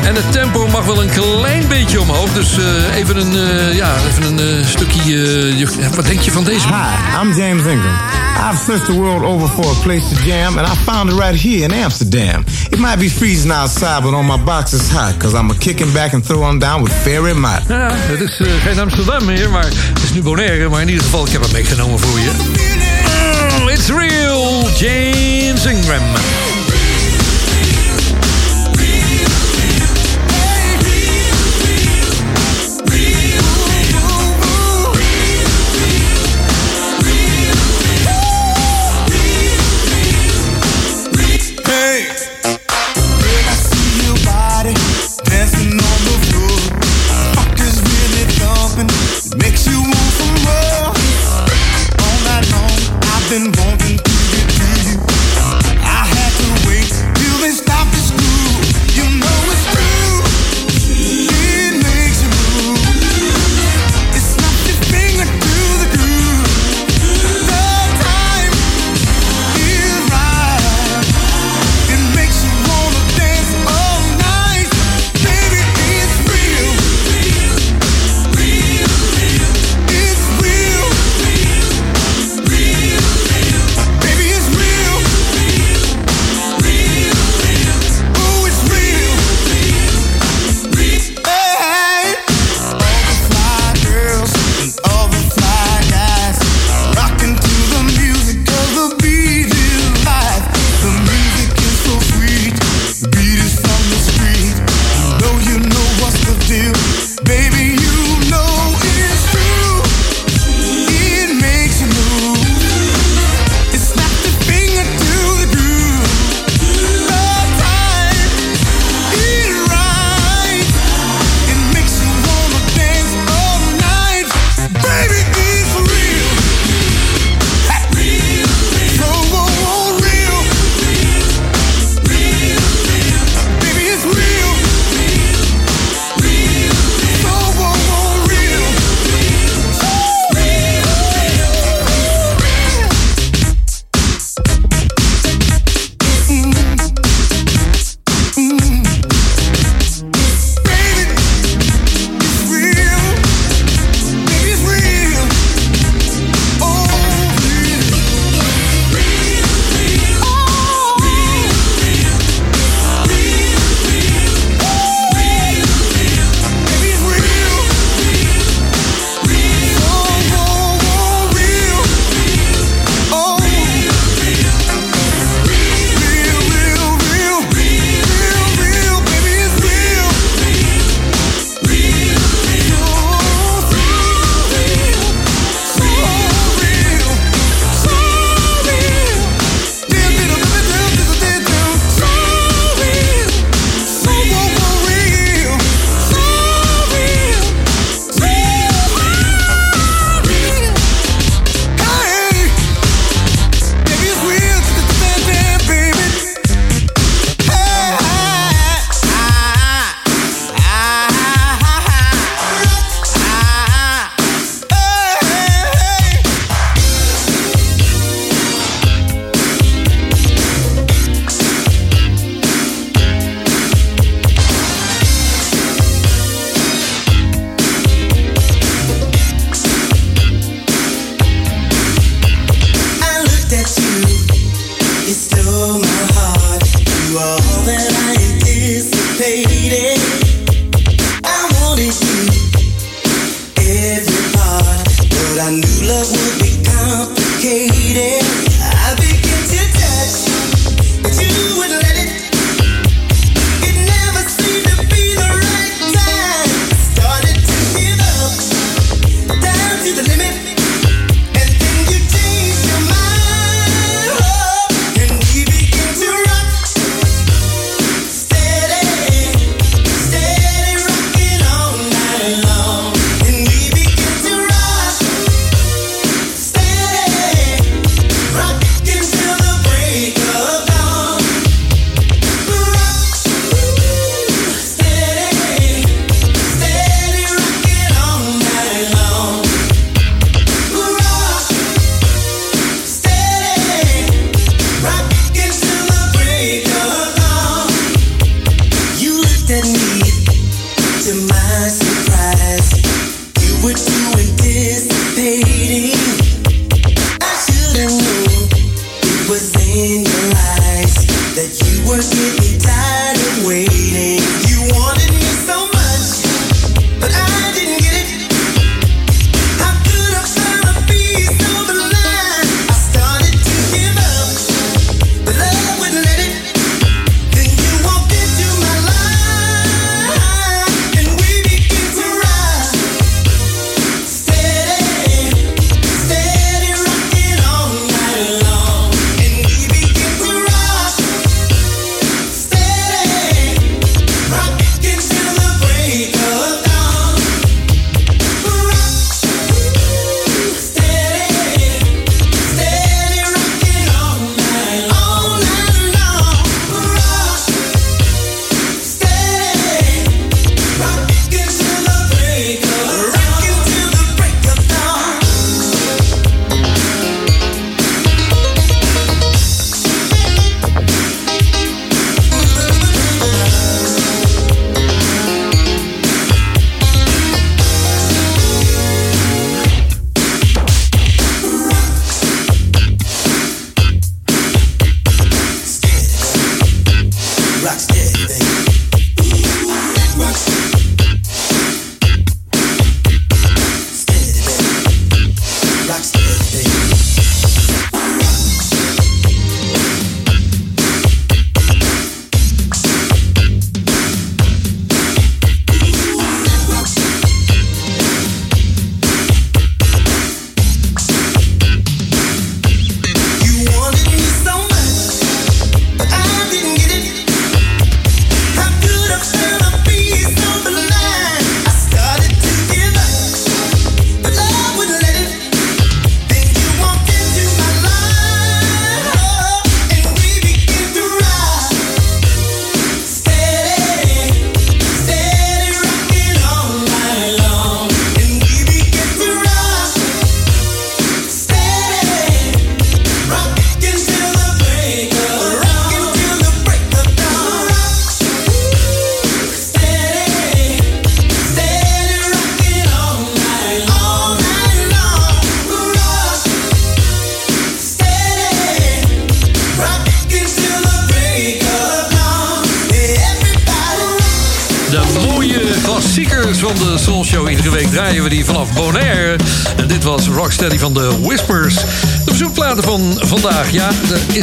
[0.05, 2.33] En het tempo mag wel een klein beetje omhoog.
[2.33, 5.03] Dus eh, even een, eh, ja, even een stukje...
[5.57, 6.67] je- wat denk je van deze?
[6.67, 7.95] Hi, I'm James Ingram.
[8.51, 11.41] I've searched the world over for a place to jam, and I found it right
[11.43, 12.45] here in Amsterdam.
[12.71, 15.93] It might be freezing outside, but on my box it's hot, cause I'm a kicking
[15.93, 17.61] back and throwing down with Fairy Mott.
[17.69, 20.68] Ja, het is geen Amsterdam meer, maar het is nu Bonaire.
[20.68, 22.30] Maar in ieder geval, ik heb het meegenomen voor je.
[23.61, 26.56] Oh, it's real, James Ingram.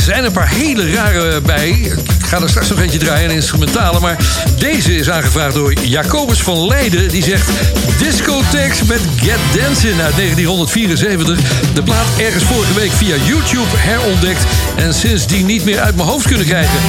[0.04, 1.70] zijn een paar hele rare bij.
[1.70, 4.00] Ik ga er straks nog eentje draaien, een instrumentale.
[4.00, 4.18] Maar
[4.58, 7.10] deze is aangevraagd door Jacobus van Leiden.
[7.10, 7.50] Die zegt
[7.98, 11.40] Discotex met Get Dancing uit 1974.
[11.74, 14.44] De plaat ergens vorige week via YouTube herontdekt.
[14.76, 16.80] En sindsdien niet meer uit mijn hoofd kunnen krijgen.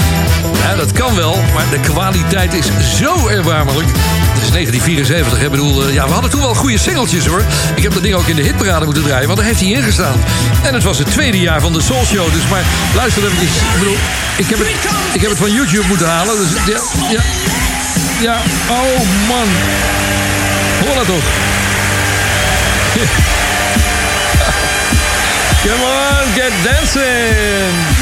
[0.63, 2.67] Ja, dat kan wel, maar de kwaliteit is
[2.99, 3.89] zo erbarmelijk.
[4.55, 5.43] 1974.
[5.43, 7.45] Ik bedoel, eh, ja, we hadden toen wel goede singeltjes hoor.
[7.75, 9.83] Ik heb dat ding ook in de hitparade moeten draaien, want daar heeft hij in
[9.83, 10.21] gestaan.
[10.63, 12.33] En het was het tweede jaar van de Soul Show.
[12.33, 12.63] Dus maar
[12.95, 13.43] luister even.
[13.43, 13.49] Ik
[13.79, 13.97] bedoel,
[14.37, 14.69] ik heb het,
[15.13, 16.37] ik heb het van YouTube moeten halen.
[16.37, 16.51] Dus
[17.11, 17.23] ja,
[18.21, 18.41] ja.
[18.69, 19.49] Oh man.
[20.85, 21.25] Hoor dat toch?
[25.65, 27.94] Come on, get dancing!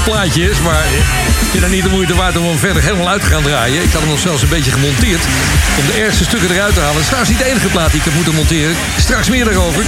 [0.00, 0.84] Een campplaatje is, maar
[1.40, 3.82] ik vind niet de moeite waard om hem verder helemaal uit te gaan draaien.
[3.82, 5.24] Ik had hem nog zelfs een beetje gemonteerd
[5.78, 6.94] om de ergste stukken eruit te halen.
[6.94, 8.76] Het is trouwens niet de enige plaat die ik heb moeten monteren.
[8.98, 9.84] Straks meer daarover.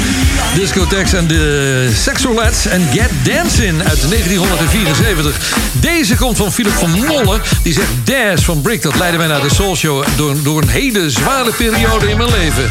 [0.54, 5.36] Discotheques en de Sexolets en Get Dancing uit 1974.
[5.72, 7.40] Deze komt van Philip van Molle.
[7.62, 8.82] Die zegt Dance van Brick.
[8.82, 12.30] Dat leidde mij naar de Soul Show door, door een hele zware periode in mijn
[12.30, 12.70] leven.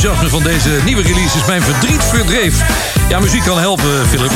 [0.00, 2.60] Enthousiasme van deze nieuwe releases mijn verdriet verdreef.
[3.08, 4.30] Ja, muziek kan helpen, Philip.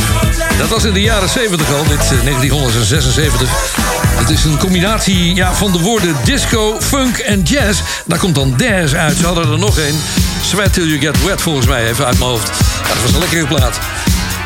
[0.58, 3.48] Dat was in de jaren 70 al, dit eh, 1976.
[4.16, 7.80] Het is een combinatie ja, van de woorden disco, funk en jazz.
[8.04, 9.16] Daar komt dan jazz uit.
[9.16, 9.94] Ze hadden er nog één.
[10.42, 12.46] Sweat Till You Get Wet, volgens mij, even uit mijn hoofd.
[12.88, 13.74] Dat was een lekkere plaat.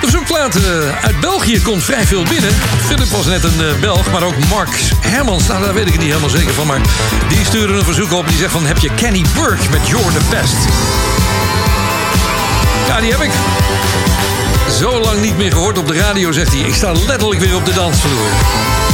[0.00, 2.50] De verzoekplaat eh, uit België komt vrij veel binnen.
[2.86, 4.70] Philip was net een eh, Belg, maar ook Mark
[5.00, 5.46] Hermans.
[5.46, 6.66] Nou, daar weet ik het niet helemaal zeker van.
[6.66, 6.80] Maar
[7.28, 8.28] die stuurde een verzoek op.
[8.28, 11.07] Die zegt van, heb je Kenny Burke met You're the Best?
[12.88, 13.30] Ja, die heb ik.
[14.78, 16.60] Zo lang niet meer gehoord op de radio, zegt hij.
[16.60, 18.87] Ik sta letterlijk weer op de dansvloer.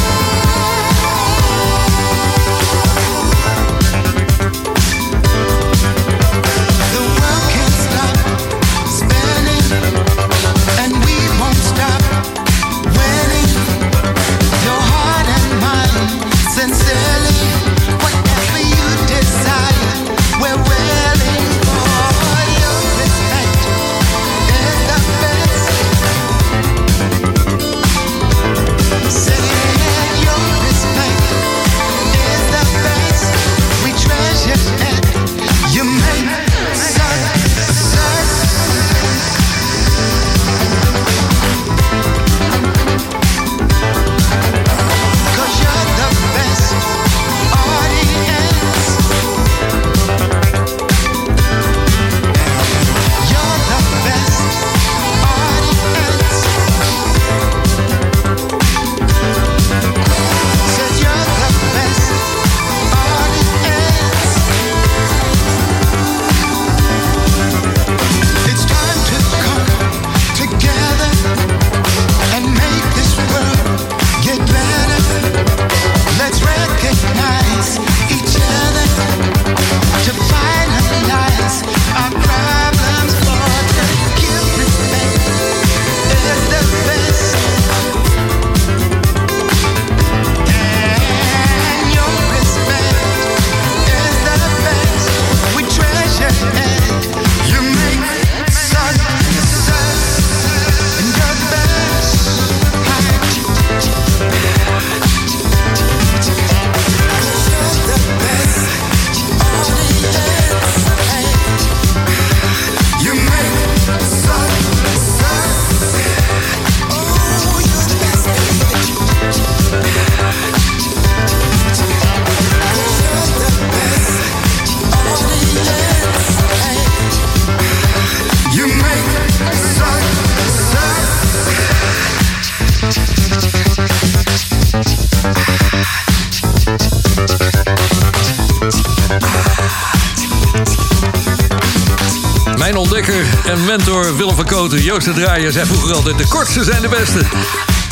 [144.75, 144.87] Koten.
[144.87, 146.19] Joost de Draaier zei vroeger altijd...
[146.19, 147.19] de kortste zijn de beste.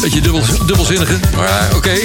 [0.00, 1.20] Beetje dubbel, dubbelzinnige.
[1.36, 1.98] Maar oké,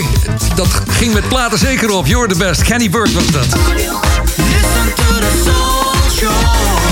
[0.55, 2.07] dat ging met platen zeker op.
[2.07, 2.61] You're the best.
[2.61, 3.45] Kenny Burke was dat.
[3.45, 6.86] Listen to the soul show.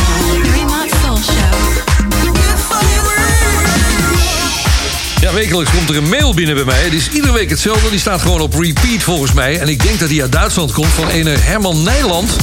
[5.25, 6.89] Ja, wekelijks komt er een mail binnen bij mij.
[6.89, 7.89] Die is iedere week hetzelfde.
[7.89, 9.59] Die staat gewoon op repeat volgens mij.
[9.59, 12.35] En ik denk dat die uit Duitsland komt van ene Herman Nijland.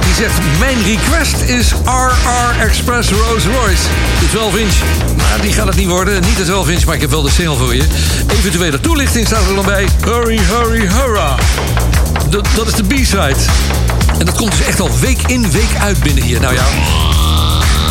[0.00, 3.82] Die zegt, mijn request is RR Express Rolls Royce.
[4.20, 4.74] De 12 inch.
[5.16, 6.22] Maar die gaat het niet worden.
[6.22, 7.84] Niet de 12 inch, maar ik heb wel de single voor je.
[8.38, 9.88] Eventuele toelichting staat er dan bij.
[10.04, 11.36] Hurry, hurry, hurra.
[12.30, 13.36] Dat, dat is de B-side.
[14.18, 16.40] En dat komt dus echt al week in, week uit binnen hier.
[16.40, 16.64] Nou ja,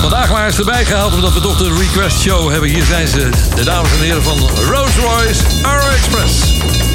[0.10, 2.70] Vandaag maar eens erbij gehaald omdat we toch de request show hebben.
[2.70, 6.95] Hier zijn ze, de dames en heren van Rolls Royce Aero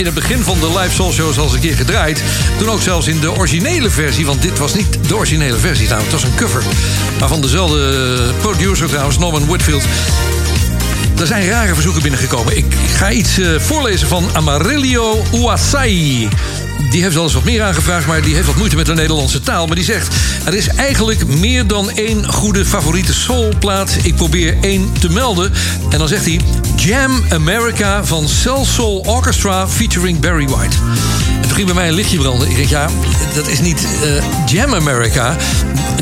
[0.00, 2.22] in het begin van de live soul shows al eens een keer gedraaid.
[2.58, 4.26] Toen ook zelfs in de originele versie.
[4.26, 5.88] Want dit was niet de originele versie.
[5.88, 6.62] Nou, het was een cover.
[7.18, 9.84] Maar van dezelfde producer trouwens, Norman Whitfield.
[11.18, 12.56] Er zijn rare verzoeken binnengekomen.
[12.56, 12.64] Ik
[12.96, 16.28] ga iets eh, voorlezen van Amarillo Uasai.
[16.90, 18.06] die heeft wel eens wat meer aangevraagd...
[18.06, 19.66] maar die heeft wat moeite met de Nederlandse taal.
[19.66, 20.14] Maar die zegt,
[20.44, 23.96] er is eigenlijk meer dan één goede favoriete soulplaat.
[24.02, 25.52] Ik probeer één te melden.
[25.90, 26.40] En dan zegt hij...
[26.90, 30.76] Jam America van Cell Soul Orchestra featuring Barry White.
[31.34, 32.50] En toen ging bij mij een lichtje branden.
[32.50, 32.88] Ik denk, ja,
[33.34, 35.36] dat is niet eh, Jam America.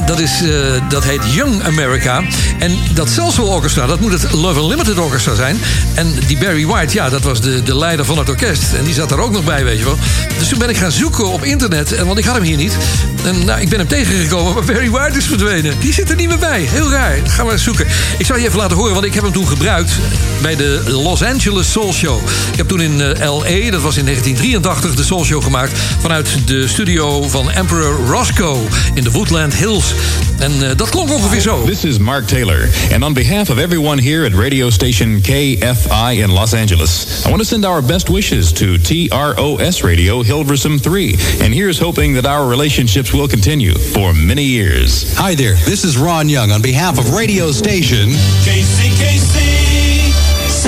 [0.06, 0.50] Dat, is, eh,
[0.88, 2.22] dat heet Young America.
[2.58, 5.58] En dat Cell Soul Orchestra, dat moet het Love Unlimited Orchestra zijn.
[5.94, 8.72] En die Barry White, ja, dat was de, de leider van het orkest.
[8.72, 9.98] En die zat er ook nog bij, weet je wel.
[10.38, 11.92] Dus toen ben ik gaan zoeken op internet.
[11.92, 12.76] En, want ik had hem hier niet.
[13.24, 15.74] En nou, ik ben hem tegengekomen, maar Barry White is verdwenen.
[15.80, 16.60] Die zit er niet meer bij.
[16.60, 17.18] Heel raar.
[17.24, 17.86] Gaan we eens zoeken.
[18.18, 19.92] Ik zal je even laten horen, want ik heb hem toen gebruikt
[20.42, 22.20] bij de Los Angeles Soul Show.
[22.52, 25.78] Ik heb toen in eh, L.A., dat was in 1983, de Soul Show gemaakt...
[26.00, 28.58] vanuit de studio van Emperor Roscoe
[28.94, 29.94] in de Woodland Hills.
[30.38, 31.64] En eh, dat klonk ongeveer zo.
[31.64, 36.30] This is Mark Taylor, and on behalf of everyone here at radio station KFI in
[36.30, 41.54] Los Angeles, I want to send our best wishes to TROS Radio Hilversum 3, and
[41.54, 45.16] here's hoping that our relationships will continue for many years.
[45.16, 48.08] Hi there, this is Ron Young on behalf of radio station
[48.44, 49.47] KCKC,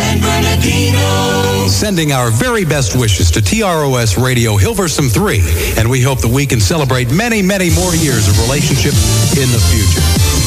[0.00, 1.68] San Bernardino.
[1.68, 5.40] sending our very best wishes to TROS Radio Hilversum 3,
[5.78, 8.94] and we hope that we can celebrate many, many more years of relationship
[9.36, 10.39] in the future.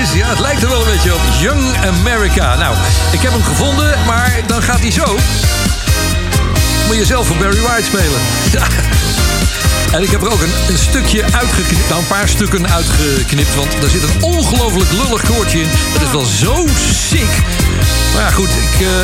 [0.00, 1.20] Ja, het lijkt er wel een beetje op.
[1.40, 2.56] Young America.
[2.56, 2.76] Nou,
[3.12, 5.16] ik heb hem gevonden, maar dan gaat hij zo.
[6.86, 8.20] Moet je zelf voor Barry White spelen.
[8.52, 8.66] Ja.
[9.92, 11.88] En ik heb er ook een, een stukje uitgeknipt.
[11.88, 13.54] Nou, een paar stukken uitgeknipt.
[13.54, 15.68] Want daar zit een ongelooflijk lullig koortje in.
[15.92, 16.66] Dat is wel zo
[17.08, 17.42] sick.
[18.14, 18.80] Maar ja, goed, ik...
[18.80, 19.02] eh,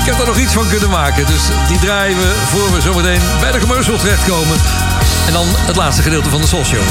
[0.00, 1.26] ik heb er nog iets van kunnen maken.
[1.26, 4.56] Dus die draaien we voor we zometeen bij de commercial terechtkomen.
[5.26, 6.82] En dan het laatste gedeelte van de Soul Show.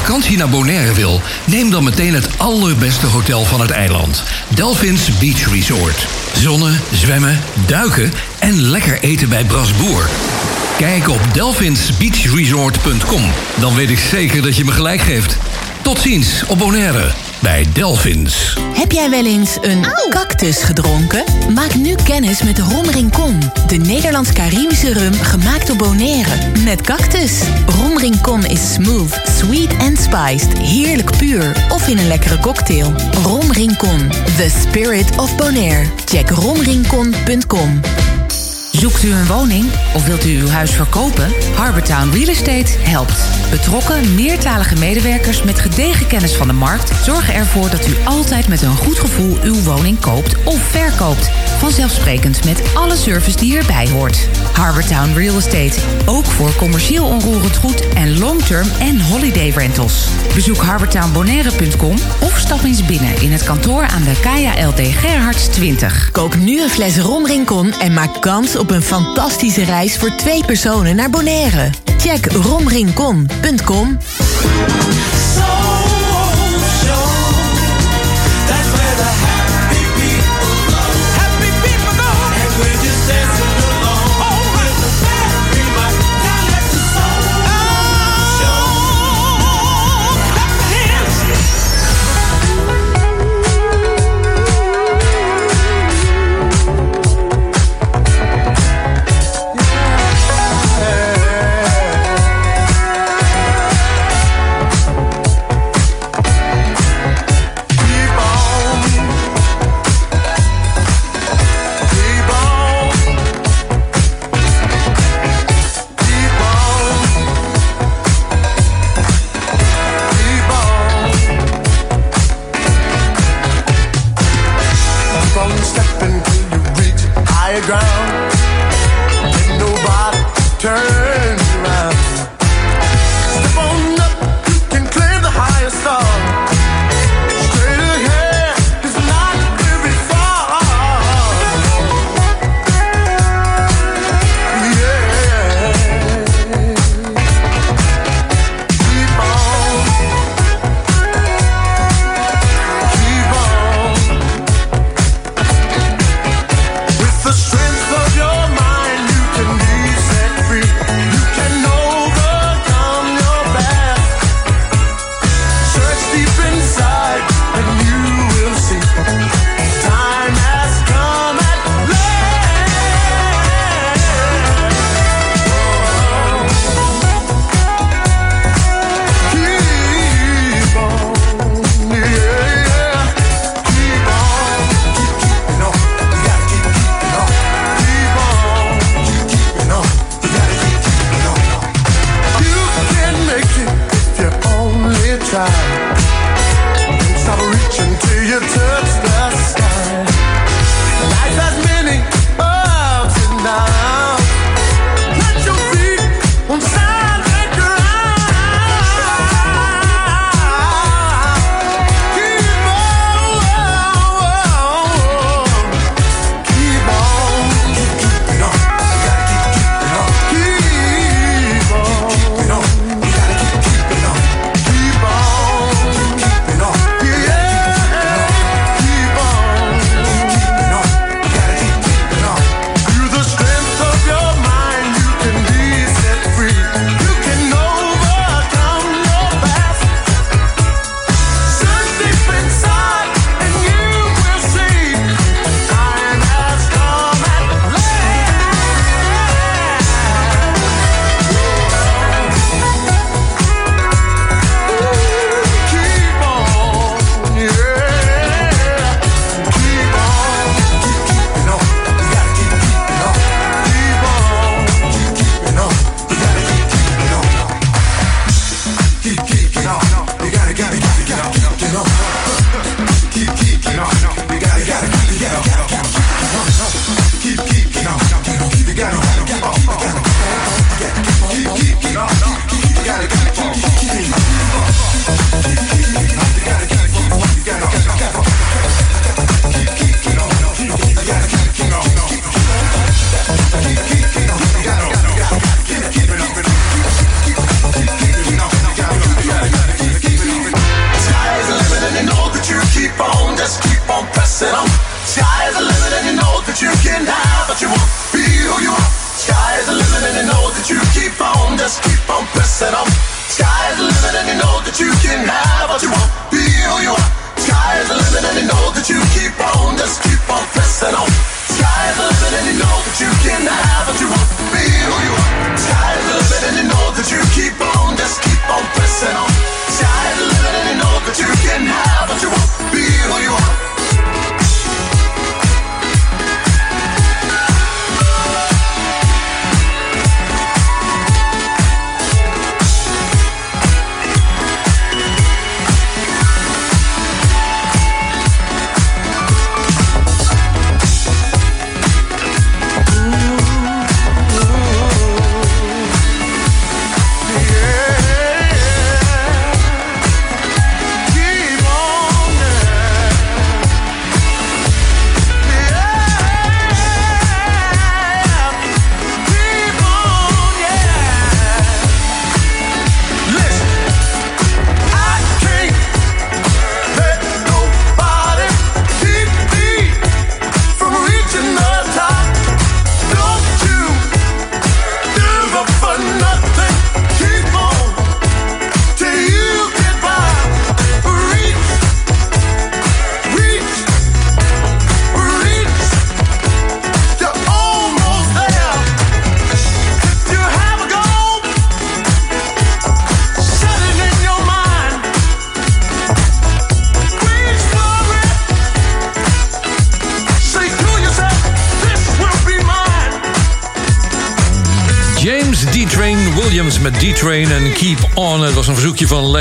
[0.00, 4.22] Vakantie naar Bonaire wil, neem dan meteen het allerbeste hotel van het eiland.
[4.48, 6.06] Delphins Beach Resort.
[6.32, 10.08] Zonnen, zwemmen, duiken en lekker eten bij Brasboer.
[10.76, 13.22] Kijk op delphinsbeachresort.com.
[13.60, 15.38] Dan weet ik zeker dat je me gelijk geeft.
[15.82, 18.58] Tot ziens op Bonaire bij Delphins.
[18.72, 21.24] Heb jij wel eens een cactus gedronken?
[21.54, 23.40] Maak nu kennis met Rom Rincon.
[23.66, 26.30] De Nederlands-Caribische rum gemaakt door Bonaire.
[26.64, 27.40] Met cactus.
[27.66, 30.58] Rom Rincon is smooth, sweet en spiced.
[30.58, 32.92] Heerlijk puur of in een lekkere cocktail.
[33.22, 34.08] Rom Rincon.
[34.36, 35.84] The spirit of Bonaire.
[36.04, 37.80] Check romrincon.com.
[38.72, 39.64] Zoekt u een woning
[39.94, 41.32] of wilt u uw huis verkopen?
[41.54, 43.43] Harbortown Real Estate helpt.
[43.54, 48.62] Betrokken, meertalige medewerkers met gedegen kennis van de markt zorgen ervoor dat u altijd met
[48.62, 51.30] een goed gevoel uw woning koopt of verkoopt.
[51.58, 54.28] Vanzelfsprekend met alle service die erbij hoort.
[54.52, 55.80] Harbortown Real Estate.
[56.06, 60.08] Ook voor commercieel onroerend goed en long-term en holiday rentals.
[60.34, 66.10] Bezoek harbortownbonaire.com of stap eens binnen in het kantoor aan de Kaya LD Gerhards 20.
[66.10, 70.44] Koop nu een fles Rom Rincon en maak kans op een fantastische reis voor twee
[70.44, 71.70] personen naar Bonaire.
[71.96, 73.43] Check romrincon.com.
[73.44, 75.13] That's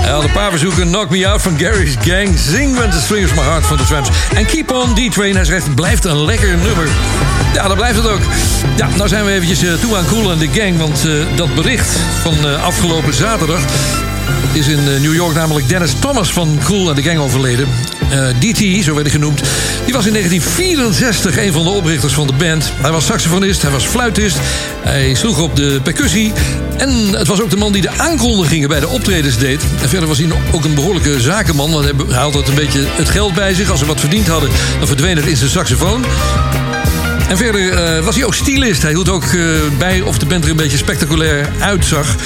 [0.00, 0.86] Hij had paar verzoeken.
[0.86, 2.38] Knock Me Out van Gary's Gang.
[2.38, 4.08] Zing When the Strings My Heart van de Tramps.
[4.34, 6.88] En Keep On D-Train, hij blijft een lekker nummer.
[7.54, 8.20] Ja, dat blijft het ook.
[8.76, 10.78] Ja, nou zijn we eventjes eh, toe aan Cool and the Gang.
[10.78, 13.60] Want eh, dat bericht van eh, afgelopen zaterdag
[14.52, 17.68] is in eh, New York namelijk Dennis Thomas van Cool and the Gang overleden.
[18.10, 19.40] Eh, DT, zo werd hij genoemd.
[19.84, 22.72] Die was in 1964 een van de oprichters van de band.
[22.74, 24.38] Hij was saxofonist, hij was fluitist.
[24.80, 26.32] Hij sloeg op de percussie.
[26.76, 29.62] En het was ook de man die de aankondigingen bij de optredens deed.
[29.82, 31.70] En verder was hij ook een behoorlijke zakenman.
[31.70, 33.70] Want hij had altijd een beetje het geld bij zich.
[33.70, 36.04] Als ze wat verdiend hadden, dan verdween het in zijn saxofoon.
[37.30, 38.82] En verder eh, was hij ook stylist.
[38.82, 39.42] Hij hield ook eh,
[39.78, 42.16] bij of de band er een beetje spectaculair uitzag.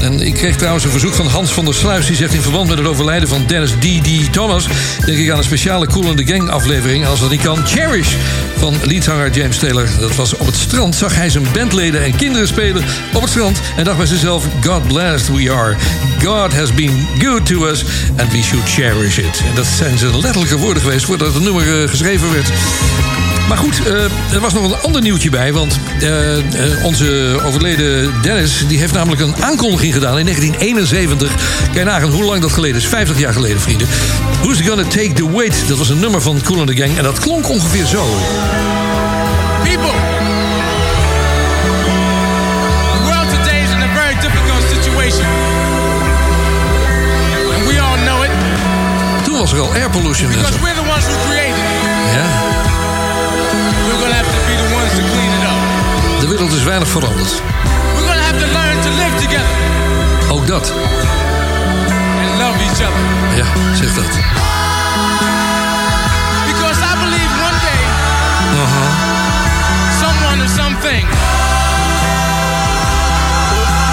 [0.00, 2.06] En ik kreeg trouwens een verzoek van Hans van der Sluis.
[2.06, 4.32] Die zegt in verband met het overlijden van Dennis D.D.
[4.32, 4.66] Thomas...
[5.06, 7.06] denk ik aan een speciale Cool in the Gang aflevering.
[7.06, 8.14] Als dat niet kan, Cherish
[8.56, 9.88] van leadzanger James Taylor.
[10.00, 10.94] Dat was op het strand.
[10.94, 13.60] Zag hij zijn bandleden en kinderen spelen op het strand.
[13.76, 15.76] En dacht bij zichzelf, God blessed we are.
[16.22, 17.84] God has been good to us
[18.16, 19.42] and we should cherish it.
[19.48, 22.48] En dat zijn zijn letterlijke woorden geweest voordat het nummer eh, geschreven werd.
[23.48, 24.02] Maar goed, eh,
[24.34, 25.52] er was nog een ander nieuwtje bij.
[25.52, 31.32] Want eh, eh, onze overleden Dennis die heeft namelijk een aankondiging gedaan in 1971.
[31.64, 32.86] Kan je nagaan hoe lang dat geleden is?
[32.86, 33.88] 50 jaar geleden, vrienden.
[34.42, 35.68] Who's Gonna Take the Weight?
[35.68, 36.96] Dat was een nummer van Cool and the Gang.
[36.96, 38.04] En dat klonk ongeveer zo.
[39.62, 39.92] People,
[42.94, 45.26] the world today is in a very difficult situation.
[47.56, 48.30] And we all know it
[49.24, 50.28] Toen was er al air pollution.
[50.28, 50.58] because zo.
[50.64, 52.14] we're the ones who created it.
[52.14, 52.26] Ja,
[56.24, 57.32] de wereld is weinig veranderd.
[57.94, 59.54] We're gonna have to learn to live together
[60.30, 60.72] Ook dat.
[62.22, 63.02] and love each other.
[63.36, 64.12] Ja, zeg dat.
[66.50, 67.82] Because I believe one day
[70.02, 71.04] someone or something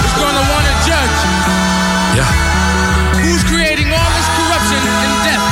[0.06, 1.20] is gonna want to judge
[2.20, 2.28] Ja.
[3.22, 5.46] who's creating all this corruption and death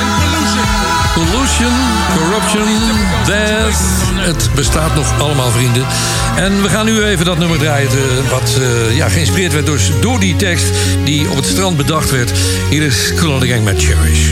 [0.00, 0.66] and pollution.
[1.18, 1.72] Pollution,
[2.18, 2.66] corruption,
[3.32, 5.86] Het bestaat nog allemaal, vrienden.
[6.36, 7.88] En we gaan nu even dat nummer draaien...
[8.30, 10.66] wat eh, ja, geïnspireerd werd door, door die tekst...
[11.04, 12.32] die op het strand bedacht werd.
[12.70, 14.30] Hier is Cool Gang met Cherish.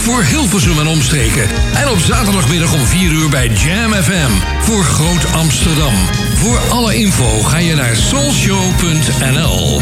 [0.00, 1.48] Voor Hilversum en omstreken.
[1.74, 5.94] En op zaterdagmiddag om 4 uur bij Jam FM voor Groot Amsterdam.
[6.34, 9.80] Voor alle info ga je naar soulshow.nl.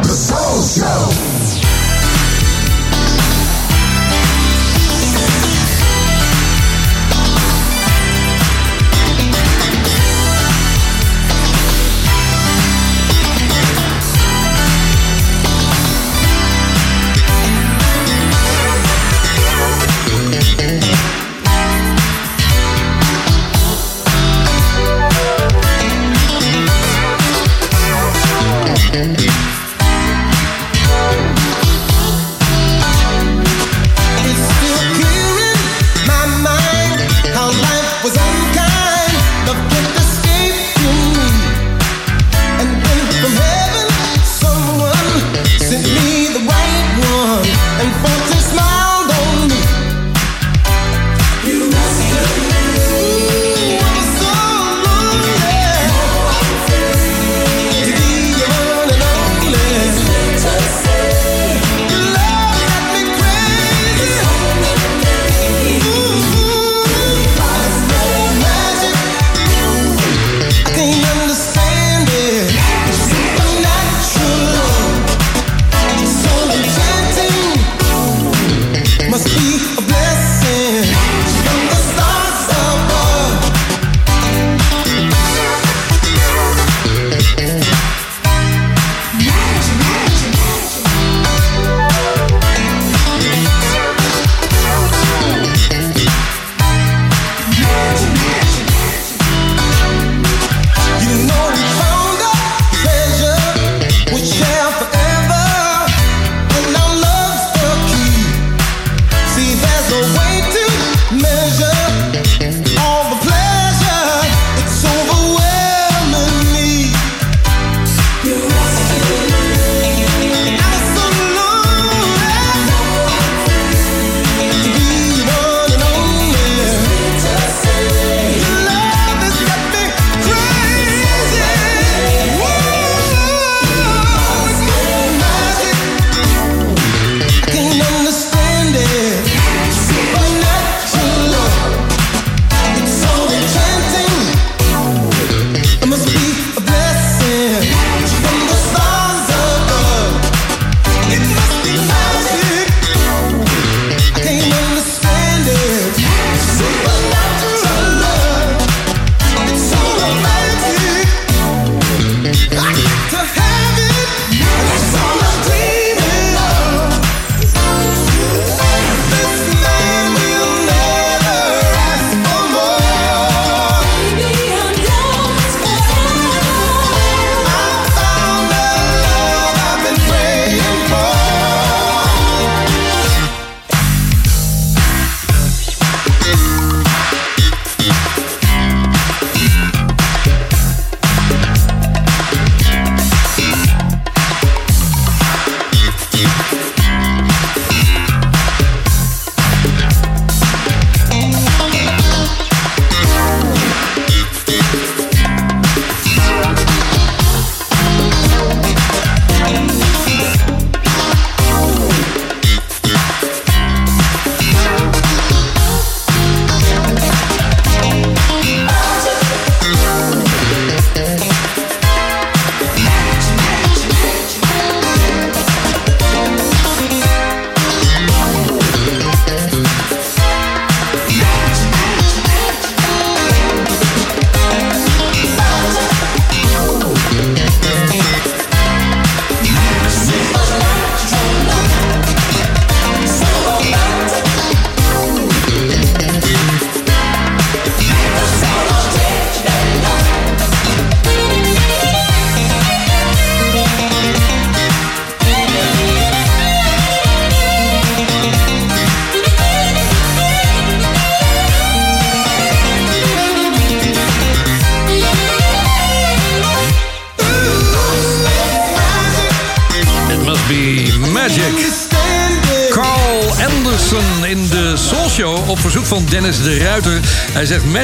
[0.00, 1.67] The Soul Show.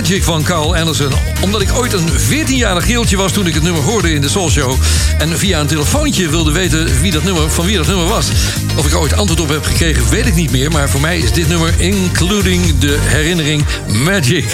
[0.01, 1.13] Magic van Carl Anderson.
[1.41, 4.51] Omdat ik ooit een 14-jarig geeltje was toen ik het nummer hoorde in de Soul
[4.51, 4.75] Show.
[5.19, 8.29] En via een telefoontje wilde weten wie dat nummer, van wie dat nummer was.
[8.77, 10.71] Of ik ooit antwoord op heb gekregen, weet ik niet meer.
[10.71, 14.45] Maar voor mij is dit nummer, including de herinnering Magic.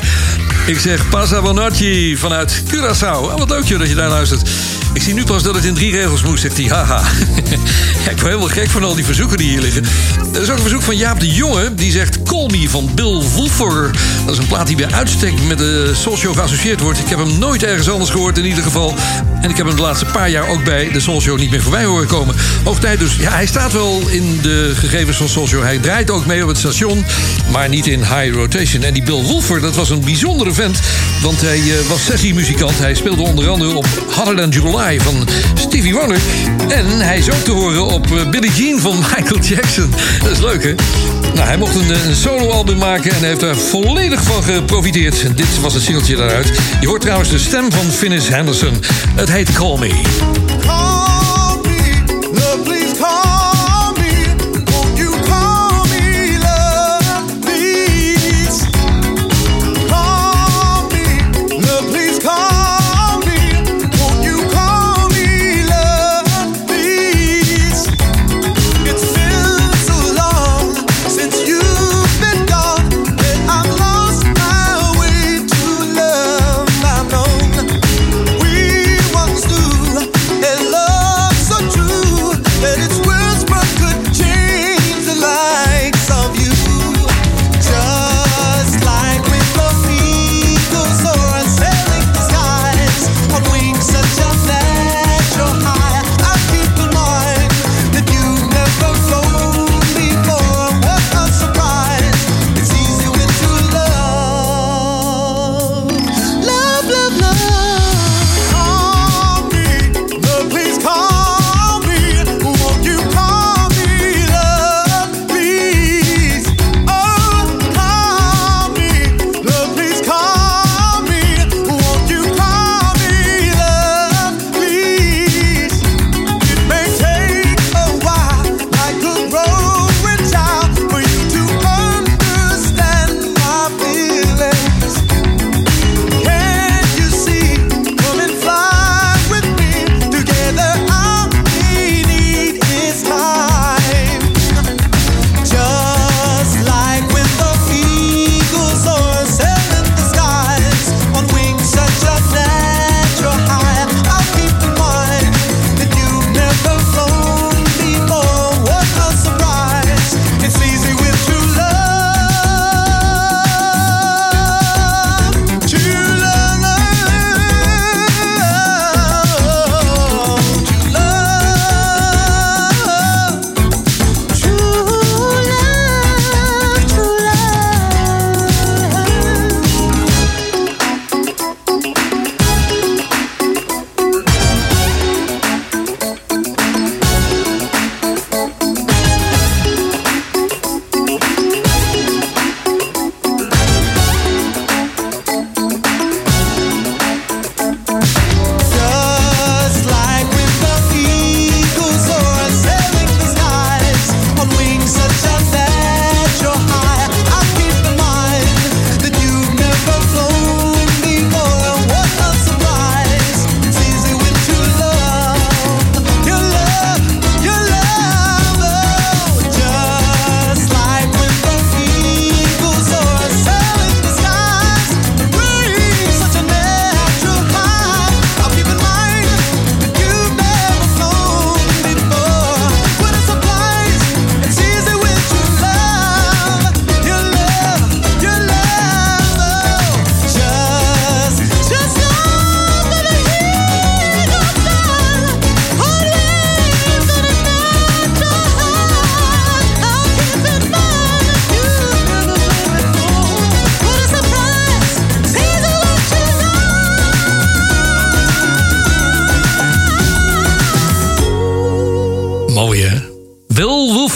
[0.67, 3.23] Ik zeg Pasa Bonacci vanuit Curaçao.
[3.23, 4.49] Oh, wat leuk joh dat je daar luistert.
[4.93, 6.67] Ik zie nu pas dat het in drie regels moest, zegt hij.
[6.67, 7.01] Haha.
[8.11, 9.85] Ik word helemaal gek van al die verzoeken die hier liggen.
[10.35, 11.75] Er is ook een verzoek van Jaap de Jonge.
[11.75, 13.91] Die zegt Call van Bill Wolfer.
[14.25, 16.99] Dat is een plaat die bij uitstek met de Show geassocieerd wordt.
[16.99, 18.95] Ik heb hem nooit ergens anders gehoord in ieder geval.
[19.41, 21.63] En ik heb hem de laatste paar jaar ook bij de Soul Show niet meer
[21.63, 22.35] voorbij horen komen.
[22.65, 23.17] Hoog tijd dus.
[23.17, 25.63] Ja, hij staat wel in de gegevens van Soul Show.
[25.63, 27.05] Hij draait ook mee op het station,
[27.53, 28.83] maar niet in high rotation.
[28.83, 30.81] En die Bill Wolfer, dat was een bijzondere vent.
[31.23, 32.79] Want hij eh, was sessiemuzikant.
[32.79, 36.19] Hij speelde onder andere op Hotter Than July van Stevie Wonder.
[36.69, 39.91] En hij is ook te horen op eh, Billie Jean van Michael Jackson.
[40.23, 40.75] Dat is leuk, hè?
[41.35, 45.23] Nou, hij mocht een, eh, een soloalbum maken en heeft daar volledig van geprofiteerd.
[45.23, 46.53] En dit was het singeltje daaruit.
[46.81, 48.83] Je hoort trouwens de stem van Finnis Henderson.
[49.15, 50.50] Het heet Call Me.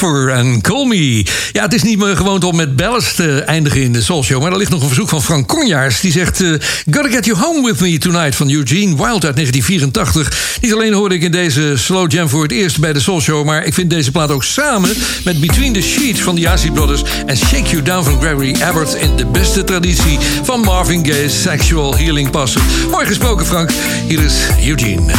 [0.05, 1.25] En Call Me.
[1.53, 4.43] Ja, het is niet meer gewoond om met ballads te eindigen in de Soul Show.
[4.43, 6.01] Maar er ligt nog een verzoek van Frank Conjaars.
[6.01, 6.51] Die zegt, eh,
[6.91, 10.59] Gotta Get You Home With Me Tonight van Eugene Wild uit 1984.
[10.61, 13.45] Niet alleen hoorde ik in deze slow jam voor het eerst bij de Soul Show...
[13.45, 14.91] maar ik vind deze plaat ook samen
[15.25, 17.03] met Between the Sheets van de Isley Brothers...
[17.27, 21.97] en Shake You Down van Gregory Abbott in de beste traditie van Marvin Gaye's Sexual
[21.97, 22.63] Healing passen.
[22.91, 23.71] Mooi gesproken, Frank.
[24.09, 24.35] Hier is
[24.67, 25.13] Eugene.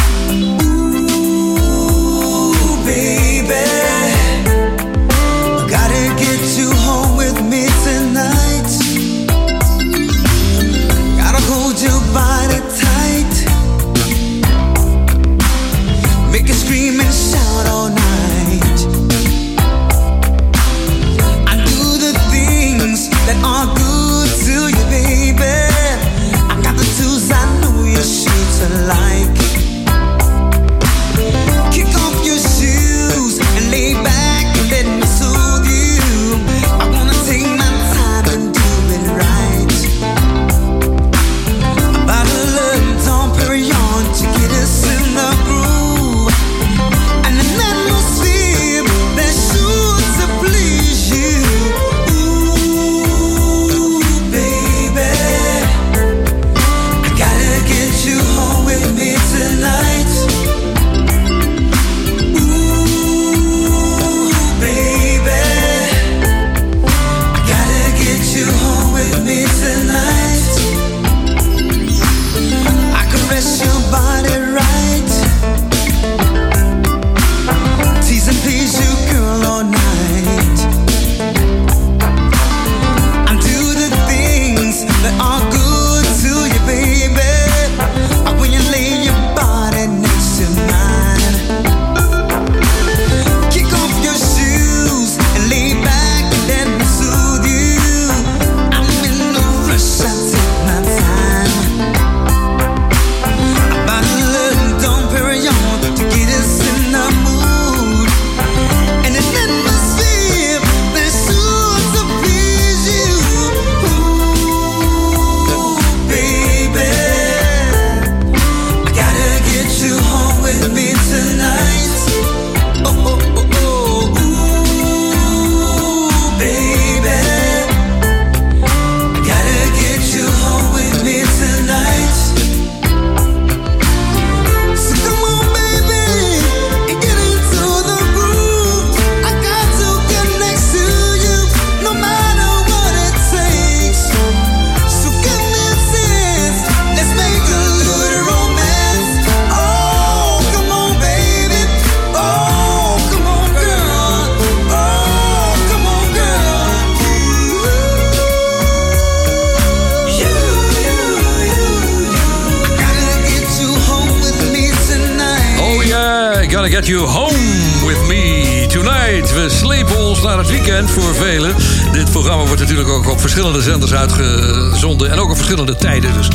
[170.66, 171.54] Weekend voor velen.
[171.92, 175.10] Dit programma wordt natuurlijk ook op verschillende zenders uitgezonden.
[175.10, 176.12] En ook op verschillende tijden.
[176.12, 176.28] Dus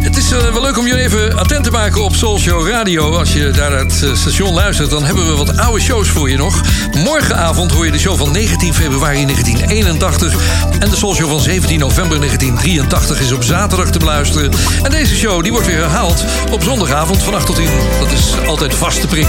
[0.00, 3.16] het is eh, wel leuk om je even attent te maken op Soul Show Radio.
[3.16, 6.30] Als je daar naar het eh, station luistert, dan hebben we wat oude shows voor
[6.30, 6.60] je nog.
[7.04, 10.34] Morgenavond hoor je de show van 19 februari 1981.
[10.78, 14.50] En de Soul Show van 17 november 1983 is op zaterdag te beluisteren.
[14.82, 17.68] En deze show die wordt weer herhaald op zondagavond van 8 tot 10.
[18.00, 19.28] Dat is altijd vaste prik.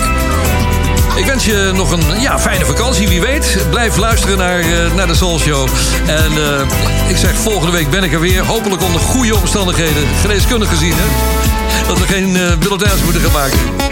[1.15, 3.65] Ik wens je nog een ja, fijne vakantie, wie weet.
[3.69, 5.67] Blijf luisteren naar, eh, naar de Soul Show.
[6.07, 8.45] En eh, ik zeg, volgende week ben ik er weer.
[8.45, 10.07] Hopelijk onder goede omstandigheden.
[10.21, 11.07] Geneeskundig gezien, hè.
[11.88, 13.90] Dat we geen uh, moeten gaan maken.